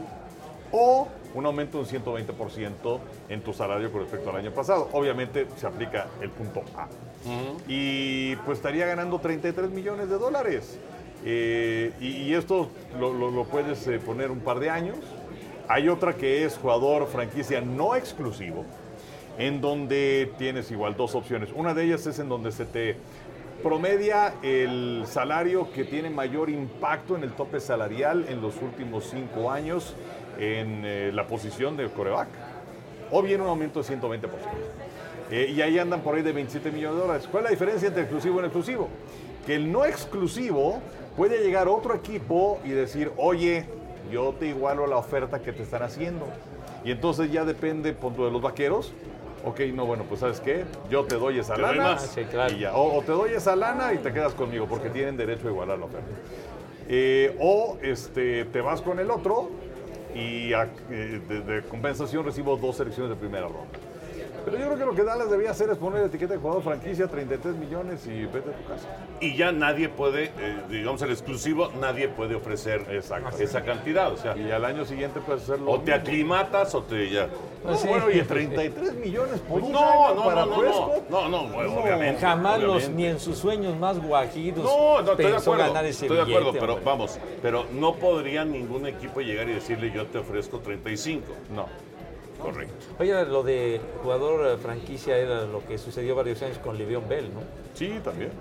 o 0.71 1.07
un 1.33 1.45
aumento 1.45 1.83
de 1.83 1.97
un 1.97 2.03
120% 2.05 2.99
en 3.29 3.41
tu 3.41 3.53
salario 3.53 3.91
con 3.91 4.01
respecto 4.01 4.29
al 4.29 4.37
año 4.37 4.51
pasado. 4.51 4.89
Obviamente 4.93 5.47
se 5.57 5.67
aplica 5.67 6.07
el 6.21 6.29
punto 6.29 6.61
A. 6.77 6.87
Y 7.67 8.35
pues 8.37 8.57
estaría 8.57 8.85
ganando 8.85 9.19
33 9.19 9.69
millones 9.69 10.09
de 10.09 10.17
dólares. 10.17 10.77
Eh, 11.25 11.91
y, 11.99 12.33
esto 12.33 12.69
lo, 12.99 13.43
puedes 13.45 13.85
eh, 13.87 13.99
poner 13.99 14.31
un 14.31 14.39
par 14.39 14.59
de 14.59 14.69
años. 14.69 14.97
Hay 15.67 15.89
otra 15.89 16.15
que 16.15 16.43
es 16.45 16.57
jugador 16.57 17.07
franquicia 17.07 17.61
no 17.61 17.95
exclusivo, 17.95 18.65
en 19.37 19.61
donde 19.61 20.31
tienes 20.37 20.71
igual 20.71 20.95
dos 20.95 21.15
opciones. 21.15 21.49
Una 21.55 21.73
de 21.73 21.85
ellas 21.85 22.05
es 22.07 22.19
en 22.19 22.27
donde 22.27 22.51
se 22.51 22.65
te 22.65 22.97
promedia 23.61 24.33
el 24.41 25.03
salario 25.05 25.71
que 25.71 25.83
tiene 25.83 26.09
mayor 26.09 26.49
impacto 26.49 27.15
en 27.15 27.23
el 27.23 27.31
tope 27.31 27.59
salarial 27.59 28.25
en 28.27 28.41
los 28.41 28.61
últimos 28.61 29.05
cinco 29.05 29.51
años 29.51 29.95
en 30.39 30.83
eh, 30.83 31.11
la 31.13 31.27
posición 31.27 31.77
del 31.77 31.91
coreback. 31.91 32.27
O 33.11 33.21
bien 33.21 33.41
un 33.41 33.47
aumento 33.47 33.81
de 33.81 33.97
120%. 33.97 34.27
Eh, 35.29 35.53
y 35.55 35.61
ahí 35.61 35.79
andan 35.79 36.01
por 36.01 36.15
ahí 36.15 36.21
de 36.21 36.31
27 36.31 36.71
millones 36.71 36.97
de 36.97 37.01
dólares. 37.01 37.27
¿Cuál 37.29 37.43
es 37.43 37.45
la 37.45 37.51
diferencia 37.51 37.87
entre 37.87 38.03
exclusivo 38.03 38.39
y 38.39 38.41
no 38.41 38.47
exclusivo? 38.47 38.89
Que 39.45 39.55
el 39.55 39.71
no 39.71 39.85
exclusivo 39.85 40.81
puede 41.17 41.43
llegar 41.43 41.67
otro 41.67 41.93
equipo 41.95 42.59
y 42.63 42.69
decir, 42.69 43.11
oye, 43.17 43.65
yo 44.11 44.33
te 44.39 44.47
igualo 44.47 44.87
la 44.87 44.97
oferta 44.97 45.39
que 45.41 45.51
te 45.53 45.63
están 45.63 45.83
haciendo. 45.83 46.25
Y 46.83 46.91
entonces 46.91 47.31
ya 47.31 47.45
depende, 47.45 47.93
punto 47.93 48.25
de 48.25 48.31
los 48.31 48.41
vaqueros. 48.41 48.91
Ok, 49.45 49.59
no, 49.73 49.85
bueno, 49.85 50.03
pues 50.07 50.19
¿sabes 50.19 50.39
qué? 50.39 50.65
Yo 50.89 51.03
te 51.05 51.15
doy 51.15 51.39
esa 51.39 51.55
Te 51.55 51.61
doy 51.61 51.75
lana. 51.77 51.91
más. 51.93 52.03
Sí, 52.07 52.23
claro. 52.25 52.53
y 52.53 52.59
ya. 52.59 52.73
O, 52.75 52.97
o 52.97 53.01
te 53.01 53.11
doy 53.11 53.31
esa 53.33 53.55
lana 53.55 53.93
y 53.93 53.97
te 53.97 54.13
quedas 54.13 54.33
conmigo, 54.33 54.67
porque 54.67 54.89
tienen 54.89 55.17
derecho 55.17 55.47
a 55.47 55.51
igualar 55.51 55.79
la 55.79 55.85
oferta. 55.85 56.07
Eh, 56.87 57.35
o 57.39 57.77
este, 57.81 58.45
te 58.45 58.61
vas 58.61 58.81
con 58.81 58.99
el 58.99 59.09
otro 59.09 59.49
y 60.13 60.53
a- 60.53 60.69
eh, 60.91 61.21
de, 61.27 61.41
de 61.41 61.61
compensación 61.63 62.25
recibo 62.25 62.55
dos 62.57 62.75
selecciones 62.77 63.09
de 63.09 63.15
primera 63.15 63.47
ronda. 63.47 63.79
Pero 64.45 64.57
yo 64.57 64.65
creo 64.67 64.77
que 64.77 64.85
lo 64.85 64.95
que 64.95 65.03
Dallas 65.03 65.29
debía 65.29 65.51
hacer 65.51 65.69
es 65.69 65.77
poner 65.77 66.03
etiqueta 66.03 66.33
de 66.33 66.39
jugador 66.39 66.63
franquicia, 66.63 67.07
33 67.07 67.55
millones 67.55 68.05
y 68.07 68.25
vete 68.25 68.49
a 68.49 68.53
tu 68.57 68.63
casa. 68.67 68.87
Y 69.19 69.35
ya 69.35 69.51
nadie 69.51 69.87
puede, 69.89 70.25
eh, 70.39 70.61
digamos 70.69 71.01
el 71.03 71.11
exclusivo, 71.11 71.69
nadie 71.79 72.07
puede 72.07 72.35
ofrecer 72.35 72.85
Exacto. 72.89 73.37
esa 73.39 73.63
cantidad. 73.63 74.11
O 74.11 74.17
sea, 74.17 74.35
Y 74.37 74.49
al 74.51 74.65
año 74.65 74.83
siguiente 74.85 75.19
puedes 75.21 75.43
hacerlo. 75.43 75.71
o 75.71 75.79
te 75.81 75.93
aclimatas 75.93 76.73
o 76.75 76.81
te 76.83 77.09
ya. 77.09 77.27
No, 77.63 77.75
Sí. 77.77 77.87
bueno, 77.87 78.09
y 78.09 78.21
33 78.21 78.93
millones 78.95 79.39
por 79.41 79.61
un 79.61 79.71
No, 79.71 79.79
año 79.79 80.15
no, 80.15 80.25
para 80.25 80.45
no, 80.45 80.51
no, 80.55 80.59
Prescott. 80.59 81.09
no, 81.09 81.29
no, 81.29 81.41
no, 81.47 81.53
bueno, 81.53 81.73
obviamente. 81.79 82.19
Jamás 82.21 82.59
los, 82.61 82.89
ni 82.89 83.05
en 83.05 83.19
sus 83.19 83.37
sueños 83.37 83.77
más 83.77 83.99
guajidos 84.01 84.63
No, 84.63 85.01
no, 85.03 85.11
estoy 85.11 85.25
de 85.27 85.37
acuerdo. 85.37 85.63
ganar 85.65 85.85
ese 85.85 86.05
Estoy 86.05 86.17
de 86.17 86.23
acuerdo, 86.23 86.51
pero 86.53 86.73
hombre. 86.73 86.85
vamos, 86.85 87.19
pero 87.41 87.65
no 87.73 87.93
podría 87.95 88.43
ningún 88.45 88.87
equipo 88.87 89.21
llegar 89.21 89.47
y 89.49 89.53
decirle 89.53 89.91
yo 89.93 90.07
te 90.07 90.17
ofrezco 90.17 90.59
35. 90.59 91.25
No. 91.55 91.67
Correcto. 92.41 92.73
Oye, 92.99 93.25
lo 93.25 93.43
de 93.43 93.79
jugador 94.01 94.45
eh, 94.47 94.57
franquicia 94.57 95.17
era 95.17 95.45
lo 95.45 95.65
que 95.65 95.77
sucedió 95.77 96.15
varios 96.15 96.41
años 96.41 96.57
con 96.59 96.77
Le'Veon 96.77 97.07
Bell, 97.07 97.33
¿no? 97.33 97.41
Sí, 97.73 97.99
también. 98.03 98.31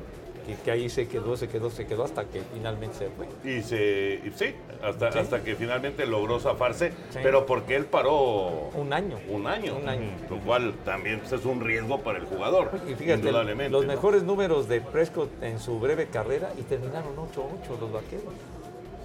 Que, 0.47 0.55
que 0.57 0.71
ahí 0.71 0.89
se 0.89 1.07
quedó, 1.07 1.37
se 1.37 1.49
quedó, 1.49 1.71
se 1.71 1.87
quedó 1.87 2.03
hasta 2.05 2.25
que 2.25 2.41
finalmente 2.55 2.97
se 2.97 3.09
fue. 3.11 3.27
Y 3.45 3.61
se, 3.63 4.21
y 4.25 4.31
sí, 4.35 4.55
hasta, 4.83 5.13
Sí. 5.13 5.19
hasta 5.19 5.43
que 5.45 5.55
finalmente 5.55 6.07
logró 6.07 6.41
zafarse, 6.41 6.93
Sí. 7.11 7.19
pero 7.23 7.45
porque 7.45 7.77
él 7.77 7.85
paró 7.85 8.71
Un 8.75 8.93
año. 8.93 9.19
un 9.29 9.47
año. 9.47 9.77
Un 9.77 9.89
año. 9.89 10.11
Lo 10.31 10.39
cual 10.39 10.75
también 10.85 11.21
pues, 11.21 11.33
es 11.33 11.45
un 11.45 11.61
riesgo 11.61 12.01
para 12.01 12.19
el 12.19 12.25
jugador. 12.25 12.71
Y 12.89 12.95
fíjate, 12.95 13.21
indudablemente. 13.21 13.71
los 13.71 13.83
¿no? 13.85 13.93
mejores 13.93 14.23
números 14.23 14.67
de 14.67 14.81
Prescott 14.81 15.31
en 15.43 15.61
su 15.61 15.79
breve 15.79 16.07
carrera 16.07 16.51
y 16.59 16.63
terminaron 16.63 17.15
8-8 17.17 17.79
los 17.79 17.93
vaqueros. 17.93 18.33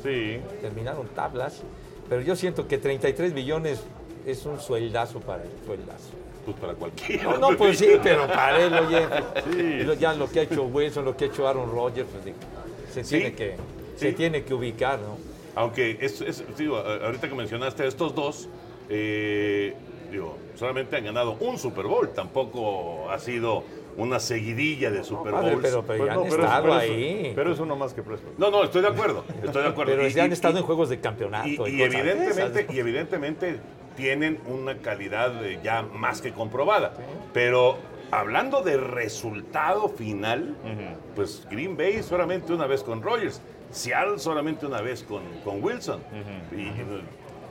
Sí. 0.02 0.40
Terminaron 0.62 1.08
tablas. 1.10 1.64
Pero 2.08 2.22
yo 2.22 2.36
siento 2.36 2.68
que 2.68 2.78
33 2.78 3.34
millones 3.34 3.84
es 4.26 4.46
un 4.46 4.60
sueldazo 4.60 5.20
para 5.20 5.44
él, 5.44 5.50
sueldazo. 5.66 6.10
Pues 6.46 6.58
para 6.58 6.74
cualquiera. 6.76 7.24
No, 7.24 7.38
no, 7.52 7.58
pues 7.58 7.78
sí, 7.80 7.88
pero 8.04 8.28
para 8.28 8.60
él, 8.64 8.74
oye, 8.74 9.08
Sí. 9.52 9.60
y 9.60 9.84
lo- 9.84 9.94
ya 9.96 10.14
lo 10.14 10.30
que 10.30 10.42
ha 10.42 10.44
hecho 10.44 10.64
Wilson, 10.64 11.04
lo 11.06 11.18
que 11.18 11.26
ha 11.26 11.28
hecho 11.28 11.48
Aaron 11.48 11.72
Rodgers, 11.72 12.08
pues 12.12 12.26
digo, 12.26 12.38
se 12.92 13.04
Sí, 13.04 13.16
tiene 13.18 13.34
que, 13.34 13.56
se 13.96 14.14
tiene 14.14 14.44
que 14.44 14.54
ubicar, 14.54 15.00
¿no? 15.00 15.18
Aunque 15.56 15.98
es, 16.02 16.22
es- 16.22 16.44
digo, 16.58 16.78
a- 16.78 17.06
ahorita 17.06 17.28
que 17.30 17.36
mencionaste 17.36 17.84
a 17.84 17.86
estos 17.88 18.14
dos, 18.14 18.48
eh, 18.90 19.74
digo, 20.12 20.38
solamente 20.56 20.96
han 20.96 21.06
ganado 21.06 21.36
un 21.40 21.58
Super 21.58 21.86
Bowl, 21.86 22.10
tampoco 22.14 23.10
ha 23.10 23.18
sido 23.20 23.64
una 23.98 24.20
seguidilla 24.20 24.92
de 24.92 25.04
Super 25.04 25.32
Bowls. 25.32 25.58
pero, 25.62 25.84
pero 25.84 25.86
Pues 25.86 26.00
ya 26.10 26.14
no, 26.16 26.22
han 26.22 26.28
estado 26.28 26.62
pero 26.64 26.76
es- 26.82 26.82
ahí. 26.92 27.32
Pero 27.34 27.54
es 27.54 27.60
uno 27.60 27.76
más 27.76 27.94
que 27.94 28.04
Prescott. 28.04 28.38
No, 28.38 28.52
no, 28.52 28.64
estoy 28.66 28.82
de 28.82 28.90
acuerdo, 28.90 29.24
estoy 29.44 29.64
de 29.64 29.70
acuerdo. 29.70 29.94
pero 29.94 30.08
Y- 30.08 30.12
ya 30.14 30.26
han 30.26 30.30
y- 30.30 30.34
estado 30.34 30.56
y- 30.56 30.58
en 30.60 30.64
juegos 30.66 30.90
de 30.90 31.00
campeonato. 31.00 31.48
Y, 31.68 31.82
evidentemente, 31.82 32.62
esas. 32.62 32.76
y 32.76 32.80
evidentemente 32.80 33.60
tienen 33.96 34.40
una 34.48 34.78
calidad 34.78 35.34
ya 35.64 35.82
más 35.84 36.22
que 36.22 36.32
comprobada. 36.32 36.94
Pero 37.34 37.78
hablando 38.12 38.62
de 38.62 38.78
resultado 38.78 39.90
final, 39.90 40.56
pues 41.16 41.46
Green 41.50 41.76
Bay 41.78 42.04
solamente 42.04 42.54
una 42.54 42.68
vez 42.68 42.84
con 42.84 43.02
Rogers, 43.02 43.42
Seattle 43.72 44.20
solamente 44.20 44.66
una 44.66 44.82
vez 44.82 45.04
con, 45.04 45.24
con 45.44 45.64
Wilson. 45.64 46.02
Y, 46.52 46.62
y, 46.62 46.74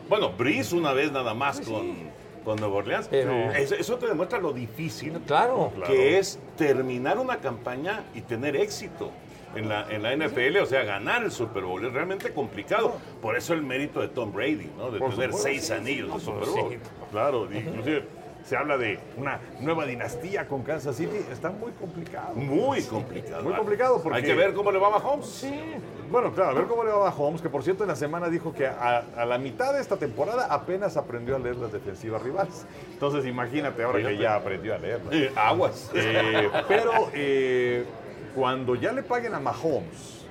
bueno, 0.09 0.31
Breeze 0.33 0.75
una 0.77 0.93
vez 0.93 1.11
nada 1.13 1.35
más 1.35 1.61
con, 1.61 1.95
con 2.45 2.57
Nueva 2.61 2.77
Orleans. 2.77 3.09
Pero- 3.11 3.53
eso, 3.53 3.75
eso 3.75 3.97
te 3.97 4.07
demuestra 4.07 4.39
lo 4.39 4.53
difícil 4.53 5.13
Claro. 5.27 5.73
que 5.87 6.19
es 6.19 6.39
terminar 6.57 7.19
una 7.19 7.39
campaña 7.39 8.05
y 8.15 8.21
tener 8.21 8.55
éxito 8.57 9.11
en 9.57 9.69
la, 9.69 9.87
en 9.91 10.03
la 10.03 10.15
NFL, 10.17 10.59
o 10.63 10.67
sea, 10.67 10.85
ganar 10.85 11.23
el 11.25 11.31
Super 11.31 11.63
Bowl. 11.65 11.85
Es 11.85 11.93
realmente 11.93 12.33
complicado. 12.33 12.97
Por 13.23 13.37
eso 13.37 13.55
el 13.55 13.63
mérito 13.63 14.01
de 14.01 14.09
Tom 14.09 14.33
Brady, 14.33 14.71
¿no? 14.77 14.91
De 14.91 14.99
Por 14.99 15.11
tener 15.15 15.33
supuesto. 15.33 15.39
seis 15.39 15.71
anillos 15.71 16.13
de 16.15 16.21
Super 16.21 16.45
sí. 16.47 16.61
Bowl. 16.61 16.77
Claro, 17.11 17.49
inclusive 17.53 18.05
se 18.45 18.57
habla 18.59 18.77
de 18.77 18.99
una 19.17 19.41
nueva 19.61 19.87
dinastía 19.87 20.47
con 20.47 20.63
Kansas 20.63 20.97
City. 20.97 21.17
Está 21.33 21.49
muy 21.51 21.73
complicado. 21.73 22.35
Muy 22.35 22.83
complicado. 22.83 23.43
Muy 23.43 23.55
complicado 23.55 24.03
porque- 24.03 24.19
Hay 24.19 24.23
que 24.23 24.35
ver 24.35 24.53
cómo 24.53 24.71
le 24.71 24.79
va 24.79 24.89
a 24.89 24.91
Mahomes. 24.91 25.47
Bueno, 26.11 26.31
claro, 26.33 26.51
a 26.51 26.55
ver 26.55 26.67
cómo 26.67 26.85
le 26.85 26.91
va 26.91 27.09
a 27.09 27.15
Holmes, 27.15 27.41
que 27.41 27.49
por 27.49 27.63
cierto 27.65 27.83
en 27.85 27.89
la 27.89 27.97
semana 27.97 28.29
dijo 28.29 28.53
que 28.53 28.67
a, 28.67 29.03
a 29.17 29.25
la 29.25 29.39
mitad 29.39 29.73
de 29.73 29.81
esta 29.81 29.97
temporada 29.97 30.47
apenas 30.51 30.99
aprendió 30.99 31.35
a 31.37 31.39
leer 31.39 31.57
las 31.57 31.73
defensivas 31.73 32.23
rivales. 32.23 32.67
Entonces 32.93 33.25
imagínate 33.25 33.83
ahora 33.83 34.01
que 34.07 34.19
ya 34.19 34.35
aprendió 34.37 34.75
a 34.75 34.79
leerlas. 34.79 35.13
Eh, 35.15 35.33
aguas. 35.35 35.91
Eh, 35.95 36.51
pero 36.69 37.09
eh, 37.15 37.85
cuando 38.35 38.75
ya 38.75 38.93
le 38.93 39.03
paguen 39.03 39.35
a 39.35 39.41
Mahomes 39.41 40.25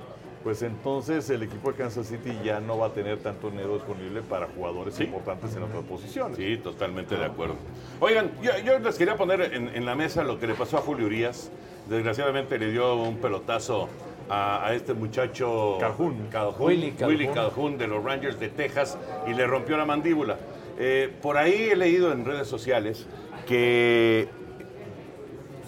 pues 0.43 0.61
entonces 0.61 1.29
el 1.29 1.41
equipo 1.43 1.71
de 1.71 1.77
Kansas 1.77 2.07
City 2.07 2.37
ya 2.43 2.59
no 2.59 2.77
va 2.77 2.87
a 2.87 2.93
tener 2.93 3.19
tanto 3.19 3.49
dinero 3.49 3.75
disponible 3.75 4.21
para 4.21 4.47
jugadores 4.47 4.99
importantes 4.99 5.55
en 5.55 5.63
otras 5.63 5.83
posiciones. 5.83 6.35
Sí, 6.35 6.57
totalmente 6.57 7.15
de 7.15 7.23
acuerdo. 7.23 7.55
Oigan, 8.01 8.29
yo, 8.41 8.51
yo 8.59 8.77
les 8.79 8.97
quería 8.97 9.15
poner 9.15 9.53
en, 9.53 9.69
en 9.69 9.85
la 9.85 9.95
mesa 9.95 10.21
lo 10.21 10.39
que 10.39 10.47
le 10.47 10.53
pasó 10.53 10.77
a 10.77 10.81
Julio 10.81 11.05
Urias. 11.05 11.49
Desgraciadamente 11.87 12.59
le 12.59 12.71
dio 12.71 12.95
un 12.95 13.17
pelotazo 13.19 13.87
a, 14.29 14.67
a 14.67 14.73
este 14.73 14.93
muchacho 14.93 15.77
Calhoun. 15.79 16.27
Calhoun, 16.29 16.55
Willy 16.59 16.91
Calhoun. 16.91 17.15
Willy 17.15 17.27
Calhoun 17.29 17.77
de 17.77 17.87
los 17.87 18.03
Rangers 18.03 18.37
de 18.37 18.49
Texas 18.49 18.97
y 19.25 19.33
le 19.33 19.47
rompió 19.47 19.77
la 19.77 19.85
mandíbula. 19.85 20.37
Eh, 20.77 21.09
por 21.21 21.37
ahí 21.37 21.69
he 21.71 21.75
leído 21.77 22.11
en 22.11 22.25
redes 22.25 22.49
sociales 22.49 23.07
que 23.47 24.27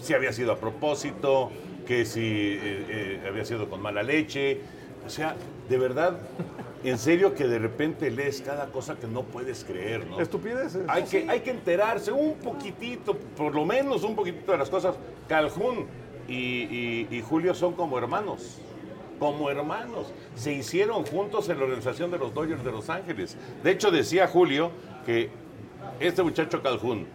si 0.00 0.12
había 0.12 0.32
sido 0.34 0.52
a 0.52 0.56
propósito, 0.56 1.50
que 1.86 2.04
si 2.04 2.20
eh, 2.20 2.58
eh, 2.62 3.20
había 3.28 3.44
sido 3.44 3.68
con 3.70 3.80
mala 3.80 4.02
leche. 4.02 4.60
O 5.06 5.08
sea, 5.08 5.36
de 5.68 5.78
verdad, 5.78 6.18
en 6.82 6.98
serio 6.98 7.34
que 7.34 7.46
de 7.46 7.58
repente 7.60 8.10
lees 8.10 8.40
cada 8.42 8.66
cosa 8.72 8.96
que 8.96 9.06
no 9.06 9.22
puedes 9.22 9.64
creer, 9.64 10.04
¿no? 10.06 10.20
Estupideces. 10.20 10.82
Hay 10.88 11.04
que, 11.04 11.28
hay 11.30 11.40
que 11.40 11.50
enterarse 11.50 12.10
un 12.10 12.34
poquitito, 12.34 13.16
por 13.36 13.54
lo 13.54 13.64
menos 13.64 14.02
un 14.02 14.16
poquitito 14.16 14.50
de 14.52 14.58
las 14.58 14.68
cosas. 14.68 14.96
Calhoun 15.28 15.86
y, 16.28 16.34
y- 16.34 17.08
y 17.10 17.22
Julio 17.22 17.54
son 17.54 17.74
como 17.74 17.96
hermanos. 17.98 18.58
Como 19.20 19.48
hermanos. 19.48 20.12
Se 20.34 20.52
hicieron 20.52 21.04
juntos 21.06 21.48
en 21.48 21.58
la 21.58 21.64
organización 21.64 22.10
de 22.10 22.18
los 22.18 22.34
Dodgers 22.34 22.64
de 22.64 22.72
Los 22.72 22.90
Ángeles. 22.90 23.36
De 23.62 23.70
hecho, 23.70 23.90
decía 23.92 24.26
Julio 24.26 24.72
que 25.06 25.30
este 26.00 26.22
muchacho 26.22 26.60
Calhoun, 26.62 27.06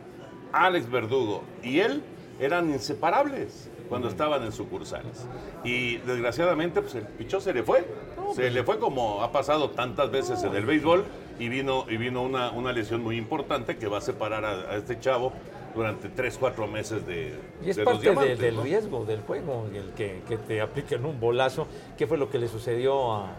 Alex 0.54 0.90
Verdugo 0.90 1.44
y 1.62 1.80
él 1.80 2.02
eran 2.40 2.70
inseparables 2.72 3.70
cuando 3.92 4.08
estaban 4.08 4.42
en 4.44 4.54
sucursales. 4.54 5.28
Y 5.66 5.98
desgraciadamente, 5.98 6.82
pues 6.82 6.96
el 6.96 7.04
pichó 7.04 7.42
se 7.42 7.54
le 7.54 7.62
fue. 7.62 7.86
Se 8.34 8.50
le 8.50 8.64
fue 8.64 8.80
como 8.80 9.22
ha 9.22 9.34
pasado 9.34 9.72
tantas 9.72 10.10
veces 10.10 10.42
en 10.44 10.56
el 10.56 10.66
béisbol 10.66 11.04
y 11.40 11.50
vino, 11.50 11.84
y 11.90 11.98
vino 11.98 12.22
una, 12.22 12.52
una 12.52 12.72
lesión 12.72 13.04
muy 13.04 13.18
importante 13.18 13.76
que 13.76 13.88
va 13.88 13.98
a 13.98 14.02
separar 14.02 14.46
a, 14.46 14.52
a 14.72 14.78
este 14.78 14.98
chavo 14.98 15.34
durante 15.76 16.08
3, 16.08 16.38
4 16.40 16.68
meses 16.68 17.06
de, 17.06 17.38
Y 17.66 17.72
es 17.72 17.76
de 17.76 17.84
los 17.84 17.94
parte 18.00 18.16
de- 18.28 18.36
del 18.38 18.56
¿no? 18.56 18.64
riesgo 18.64 19.04
del 19.04 19.20
juego, 19.24 19.68
el 19.74 19.90
que, 19.92 20.22
que 20.26 20.38
te 20.38 20.62
apliquen 20.62 21.04
un 21.06 21.20
bolazo, 21.20 21.68
que 21.98 22.08
fue 22.08 22.18
lo 22.18 22.30
que 22.30 22.40
le 22.40 22.48
sucedió 22.48 23.12
a, 23.12 23.36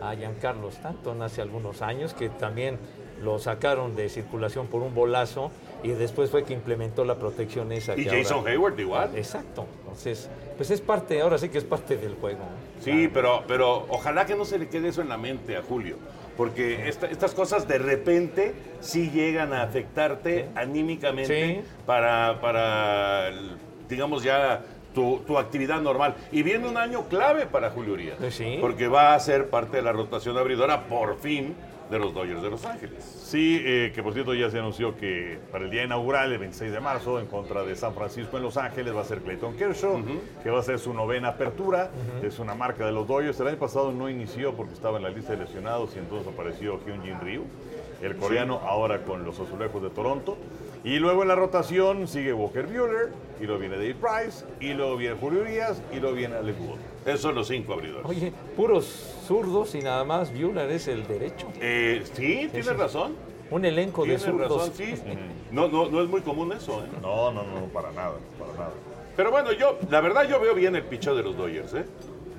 a 0.00 0.16
Giancarlo 0.16 0.68
Stanton 0.68 1.22
hace 1.22 1.42
algunos 1.42 1.80
años, 1.80 2.12
que 2.12 2.28
también 2.28 2.78
lo 3.22 3.38
sacaron 3.38 3.94
de 3.94 4.08
circulación 4.08 4.66
por 4.66 4.82
un 4.82 4.96
bolazo 4.96 5.52
y 5.82 5.88
después 5.90 6.30
fue 6.30 6.44
que 6.44 6.52
implementó 6.54 7.04
la 7.04 7.16
protección 7.16 7.72
esa. 7.72 7.96
Y 7.98 8.06
ahora- 8.08 8.18
Jason 8.22 8.46
Hayward 8.46 8.78
igual. 8.78 9.10
Exacto, 9.16 9.66
entonces, 9.80 10.28
pues 10.56 10.70
es 10.70 10.80
parte, 10.80 11.20
ahora 11.20 11.38
sí 11.38 11.48
que 11.48 11.58
es 11.58 11.64
parte 11.64 11.96
del 11.96 12.14
juego. 12.14 12.40
Sí, 12.80 13.08
pero, 13.12 13.44
pero 13.46 13.86
ojalá 13.88 14.26
que 14.26 14.34
no 14.34 14.44
se 14.44 14.58
le 14.58 14.68
quede 14.68 14.88
eso 14.88 15.02
en 15.02 15.08
la 15.08 15.16
mente 15.16 15.56
a 15.56 15.62
Julio, 15.62 15.96
porque 16.36 16.88
esta- 16.88 17.06
estas 17.06 17.32
cosas 17.34 17.66
de 17.68 17.78
repente 17.78 18.54
sí 18.80 19.10
llegan 19.10 19.52
a 19.52 19.62
afectarte 19.62 20.48
anímicamente 20.54 21.56
Sí. 21.62 21.70
para, 21.86 22.40
para, 22.40 23.30
digamos 23.88 24.22
ya, 24.22 24.62
tu, 24.94 25.18
tu 25.26 25.38
actividad 25.38 25.80
normal. 25.80 26.14
Y 26.32 26.42
viene 26.42 26.68
un 26.68 26.76
año 26.76 27.08
clave 27.08 27.46
para 27.46 27.70
Julio 27.70 27.94
Urias, 27.94 28.16
Pues 28.18 28.34
sí. 28.34 28.58
porque 28.60 28.88
va 28.88 29.14
a 29.14 29.20
ser 29.20 29.48
parte 29.48 29.78
de 29.78 29.82
la 29.82 29.92
rotación 29.92 30.36
abridora, 30.36 30.86
por 30.86 31.18
fin, 31.18 31.54
de 31.92 31.98
los 31.98 32.14
Dodgers 32.14 32.42
de 32.42 32.50
Los 32.50 32.64
Ángeles. 32.64 33.04
Sí, 33.04 33.60
eh, 33.62 33.92
que 33.94 34.02
por 34.02 34.14
cierto 34.14 34.34
ya 34.34 34.50
se 34.50 34.58
anunció 34.58 34.96
que 34.96 35.38
para 35.52 35.64
el 35.64 35.70
día 35.70 35.84
inaugural, 35.84 36.32
el 36.32 36.38
26 36.38 36.72
de 36.72 36.80
marzo, 36.80 37.20
en 37.20 37.26
contra 37.26 37.62
de 37.62 37.76
San 37.76 37.94
Francisco 37.94 38.38
en 38.38 38.42
Los 38.42 38.56
Ángeles, 38.56 38.96
va 38.96 39.02
a 39.02 39.04
ser 39.04 39.20
Clayton 39.20 39.54
Kershaw, 39.56 40.02
que 40.42 40.50
va 40.50 40.60
a 40.60 40.62
ser 40.62 40.78
su 40.78 40.94
novena 40.94 41.28
apertura. 41.28 41.90
Es 42.22 42.38
una 42.38 42.54
marca 42.54 42.86
de 42.86 42.92
los 42.92 43.06
Dodgers. 43.06 43.38
El 43.40 43.48
año 43.48 43.58
pasado 43.58 43.92
no 43.92 44.08
inició 44.08 44.54
porque 44.54 44.72
estaba 44.72 44.96
en 44.96 45.04
la 45.04 45.10
lista 45.10 45.32
de 45.32 45.44
lesionados 45.44 45.94
y 45.94 45.98
entonces 45.98 46.32
apareció 46.32 46.80
Hyunjin 46.84 47.20
Ryu, 47.20 47.44
el 48.00 48.16
coreano, 48.16 48.60
ahora 48.64 49.02
con 49.04 49.24
los 49.24 49.38
Azulejos 49.38 49.82
de 49.82 49.90
Toronto. 49.90 50.38
Y 50.84 50.98
luego 50.98 51.22
en 51.22 51.28
la 51.28 51.36
rotación 51.36 52.08
sigue 52.08 52.32
Walker 52.32 52.66
Buehler, 52.66 53.10
y 53.40 53.44
luego 53.44 53.60
viene 53.60 53.76
Dave 53.76 53.94
Price, 53.94 54.44
y 54.60 54.72
luego 54.74 54.96
viene 54.96 55.16
Julio 55.20 55.42
Urias, 55.42 55.80
y 55.92 56.00
luego 56.00 56.16
viene 56.16 56.34
Alex 56.36 56.58
Wood. 56.58 56.78
Esos 57.06 57.20
son 57.20 57.34
los 57.36 57.46
cinco 57.48 57.74
abridores. 57.74 58.04
Oye, 58.04 58.32
puros 58.56 58.84
zurdos 59.26 59.74
y 59.76 59.80
nada 59.80 60.02
más, 60.04 60.32
Buehler 60.32 60.70
es 60.72 60.88
el 60.88 61.06
derecho. 61.06 61.46
Eh, 61.60 62.02
sí, 62.14 62.48
tienes 62.50 62.66
sí. 62.66 62.72
razón. 62.72 63.14
Un 63.50 63.64
elenco 63.64 64.02
de 64.02 64.16
Tienes 64.16 64.22
zurdos. 64.24 64.68
razón, 64.70 64.72
sí. 64.74 64.94
No, 65.52 65.68
no, 65.68 65.88
no 65.90 66.02
es 66.02 66.08
muy 66.08 66.22
común 66.22 66.50
eso, 66.52 66.82
¿eh? 66.82 66.88
No, 67.02 67.30
no, 67.30 67.42
no, 67.42 67.66
para 67.66 67.92
nada, 67.92 68.14
para 68.38 68.52
nada. 68.54 68.70
Pero 69.14 69.30
bueno, 69.30 69.52
yo, 69.52 69.78
la 69.90 70.00
verdad, 70.00 70.26
yo 70.26 70.40
veo 70.40 70.54
bien 70.54 70.74
el 70.74 70.82
picheo 70.82 71.14
de 71.14 71.22
los 71.22 71.36
Dodgers, 71.36 71.74
¿eh? 71.74 71.84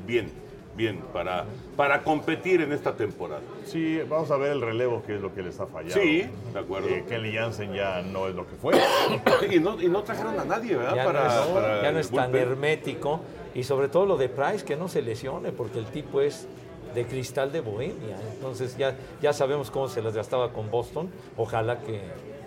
Bien, 0.08 0.32
bien, 0.75 1.01
para, 1.13 1.45
para 1.75 2.03
competir 2.03 2.62
en 2.62 2.71
esta 2.71 2.93
temporada. 2.95 3.41
Sí, 3.65 3.99
vamos 4.09 4.31
a 4.31 4.38
ver 4.38 4.51
el 4.51 4.62
relevo, 4.62 5.03
que 5.03 5.15
es 5.15 5.21
lo 5.21 5.33
que 5.33 5.43
les 5.43 5.59
ha 5.59 5.67
fallado. 5.67 5.99
Sí, 5.99 6.25
de 6.53 6.59
acuerdo. 6.59 6.89
Eh, 6.89 7.05
Kelly 7.07 7.33
Jansen 7.33 7.73
ya 7.73 8.01
no 8.01 8.27
es 8.27 8.36
lo 8.36 8.47
que 8.47 8.55
fue. 8.55 8.73
Y 9.51 9.59
no, 9.59 9.79
y 9.81 9.88
no 9.88 10.03
trajeron 10.03 10.39
a 10.39 10.45
nadie, 10.45 10.75
¿verdad? 10.75 10.95
Ya, 10.95 11.05
para, 11.05 11.23
no 11.23 11.29
es, 11.29 11.47
para 11.49 11.81
ya 11.81 11.91
no 11.91 11.97
el 11.97 12.05
es 12.05 12.09
tan 12.09 12.36
hermético. 12.36 13.19
Y 13.53 13.63
sobre 13.63 13.88
todo 13.88 14.05
lo 14.05 14.17
de 14.17 14.29
Price, 14.29 14.65
que 14.65 14.75
no 14.75 14.88
se 14.88 15.01
lesione, 15.01 15.51
porque 15.51 15.77
el 15.77 15.86
tipo 15.86 16.21
es 16.21 16.47
de 16.95 17.05
cristal 17.05 17.51
de 17.51 17.62
Bohemia. 17.62 18.17
Entonces 18.33 18.77
ya, 18.77 18.95
ya 19.21 19.33
sabemos 19.33 19.69
cómo 19.69 19.88
se 19.89 20.01
las 20.01 20.15
gastaba 20.15 20.53
con 20.53 20.71
Boston. 20.71 21.12
Ojalá 21.38 21.79
que, 21.81 22.01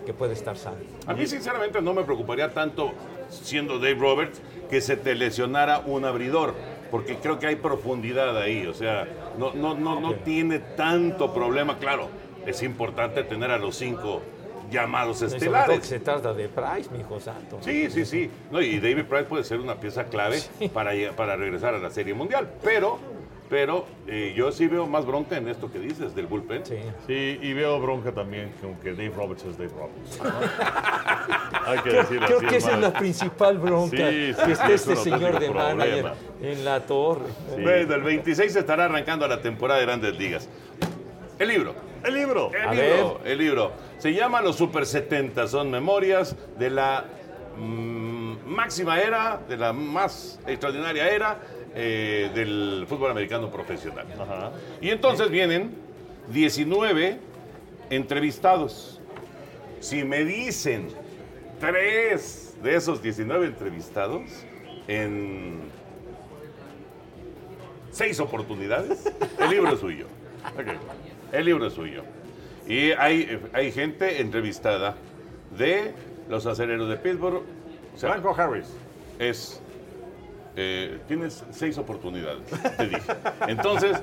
que 0.05 0.13
pueda 0.13 0.33
estar 0.33 0.57
sano. 0.57 0.77
A 1.05 1.13
mí, 1.13 1.27
sinceramente, 1.27 1.81
no 1.81 1.93
me 1.93 2.03
preocuparía 2.03 2.53
tanto, 2.53 2.91
siendo 3.29 3.77
Dave 3.77 3.95
Roberts, 3.95 4.41
que 4.69 4.81
se 4.81 4.97
te 4.97 5.15
lesionara 5.15 5.79
un 5.79 6.05
abridor, 6.05 6.55
porque 6.89 7.17
creo 7.17 7.39
que 7.39 7.47
hay 7.47 7.55
profundidad 7.55 8.37
ahí. 8.37 8.65
O 8.67 8.73
sea, 8.73 9.07
no, 9.37 9.53
no, 9.53 9.73
no, 9.73 9.99
no 9.99 10.15
tiene 10.15 10.59
tanto 10.59 11.33
problema. 11.33 11.77
Claro, 11.77 12.09
es 12.45 12.63
importante 12.63 13.23
tener 13.23 13.51
a 13.51 13.57
los 13.57 13.75
cinco 13.75 14.21
llamados 14.71 15.21
estelares. 15.21 15.85
se 15.85 15.99
trata 15.99 16.33
de 16.33 16.49
Price, 16.49 16.89
mi 16.91 16.99
hijo 16.99 17.19
santo. 17.19 17.59
Sí, 17.61 17.89
sí, 17.89 18.05
sí. 18.05 18.29
No, 18.51 18.61
y 18.61 18.79
David 18.79 19.05
Price 19.05 19.23
puede 19.25 19.43
ser 19.43 19.59
una 19.59 19.75
pieza 19.75 20.05
clave 20.05 20.41
para, 20.73 20.91
para 21.15 21.35
regresar 21.35 21.73
a 21.73 21.79
la 21.79 21.89
Serie 21.89 22.13
Mundial. 22.13 22.49
Pero, 22.63 22.99
pero 23.49 23.85
eh, 24.07 24.33
yo 24.35 24.51
sí 24.51 24.67
veo 24.67 24.85
más 24.87 25.05
bronca 25.05 25.37
en 25.37 25.47
esto 25.47 25.71
que 25.71 25.79
dices 25.79 26.13
del 26.15 26.27
bullpen. 26.27 26.65
Sí. 26.65 26.75
Sí, 27.07 27.39
y 27.41 27.53
veo 27.53 27.79
bronca 27.79 28.11
también 28.11 28.51
con 28.61 28.75
que 28.75 28.91
Dave 28.91 29.13
Roberts 29.15 29.45
es 29.45 29.57
Dave 29.57 29.71
Roberts. 29.75 30.19
¿no? 30.21 30.31
Hay 31.71 31.79
que 31.79 31.89
decirlo 31.91 32.27
Creo 32.27 32.37
así, 32.39 32.47
que 32.47 32.57
esa 32.57 32.71
es 32.73 32.79
la 32.79 32.93
principal 32.93 33.57
bronca. 33.57 33.97
Sí, 34.09 34.33
sí, 34.33 34.43
que 34.45 34.51
esté 34.51 34.73
es 34.73 34.87
este 34.87 34.95
señor 34.97 35.39
de 35.39 35.49
manager 35.49 36.01
problema. 36.01 36.13
en 36.41 36.65
la 36.65 36.85
torre. 36.85 37.25
Bueno, 37.51 37.95
el 37.95 38.01
26 38.03 38.51
se 38.53 38.59
estará 38.59 38.85
arrancando 38.85 39.27
la 39.27 39.41
temporada 39.41 39.79
de 39.79 39.85
Grandes 39.85 40.17
Ligas. 40.17 40.49
El 41.39 41.49
libro. 41.49 41.75
El 42.03 42.13
libro. 42.13 42.51
El 42.53 42.67
A 42.67 42.73
libro, 42.73 43.21
el 43.25 43.37
libro. 43.37 43.71
Se 43.97 44.13
llama 44.13 44.41
Los 44.41 44.55
Super 44.55 44.85
70. 44.85 45.47
Son 45.47 45.69
memorias 45.69 46.35
de 46.57 46.69
la 46.69 47.05
mm, 47.57 48.37
máxima 48.45 48.99
era, 48.99 49.39
de 49.47 49.57
la 49.57 49.73
más 49.73 50.39
extraordinaria 50.47 51.09
era 51.09 51.37
eh, 51.75 52.31
del 52.33 52.85
fútbol 52.87 53.11
americano 53.11 53.51
profesional. 53.51 54.07
Ajá. 54.19 54.51
Y 54.81 54.89
entonces 54.89 55.29
vienen 55.29 55.75
19 56.33 57.19
entrevistados. 57.89 58.99
Si 59.79 60.03
me 60.03 60.25
dicen 60.25 60.87
tres 61.59 62.55
de 62.63 62.75
esos 62.75 63.01
19 63.01 63.45
entrevistados 63.45 64.23
en 64.87 65.59
seis 67.91 68.19
oportunidades, 68.19 69.11
el 69.39 69.49
libro 69.49 69.73
es 69.73 69.79
suyo. 69.79 70.07
El 71.31 71.45
libro 71.45 71.67
es 71.67 71.73
suyo. 71.73 72.03
Y 72.67 72.91
hay, 72.91 73.39
hay 73.53 73.71
gente 73.71 74.21
entrevistada 74.21 74.95
de 75.57 75.93
los 76.29 76.45
aceleros 76.45 76.89
de 76.89 76.97
Pittsburgh. 76.97 77.43
O 77.95 77.97
sea, 77.97 78.11
Franco 78.11 78.35
Harris. 78.35 78.67
es. 79.19 79.61
Eh, 80.57 80.99
tienes 81.07 81.43
seis 81.51 81.77
oportunidades, 81.77 82.41
te 82.77 82.87
dije. 82.87 83.01
Entonces, 83.47 84.01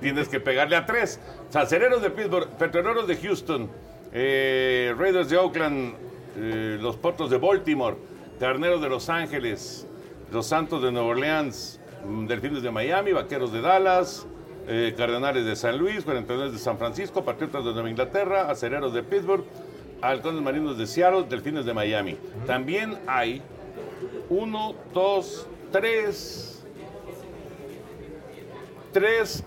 tienes 0.00 0.28
que 0.28 0.40
pegarle 0.40 0.76
a 0.76 0.84
tres. 0.84 1.20
Aceleros 1.54 2.02
de 2.02 2.10
Pittsburgh, 2.10 2.48
Petroleros 2.58 3.06
de 3.06 3.16
Houston, 3.16 3.70
eh, 4.12 4.94
Raiders 4.98 5.30
de 5.30 5.36
Oakland, 5.38 5.94
eh, 6.36 6.78
los 6.80 6.96
Potros 6.96 7.30
de 7.30 7.38
Baltimore, 7.38 7.96
Carneros 8.40 8.82
de 8.82 8.88
Los 8.88 9.08
Ángeles, 9.08 9.86
los 10.32 10.46
Santos 10.46 10.82
de 10.82 10.90
Nueva 10.90 11.08
Orleans, 11.08 11.80
mm, 12.04 12.26
Delfines 12.26 12.62
de 12.62 12.70
Miami, 12.72 13.12
Vaqueros 13.12 13.52
de 13.52 13.60
Dallas, 13.60 14.26
eh, 14.66 14.94
Cardenales 14.96 15.44
de 15.44 15.54
San 15.54 15.78
Luis, 15.78 16.04
49 16.04 16.50
de 16.50 16.58
San 16.58 16.78
Francisco, 16.78 17.24
Patriotas 17.24 17.64
de 17.64 17.72
Nueva 17.72 17.88
Inglaterra, 17.90 18.50
Acereros 18.50 18.92
de 18.92 19.02
Pittsburgh, 19.02 19.44
Halcones 20.00 20.42
Marinos 20.42 20.76
de 20.76 20.86
Seattle, 20.86 21.26
Delfines 21.28 21.64
de 21.64 21.74
Miami. 21.74 22.16
También 22.46 22.98
hay 23.06 23.40
uno, 24.28 24.74
dos, 24.92 25.46
tres, 25.72 26.62
tres 28.92 29.42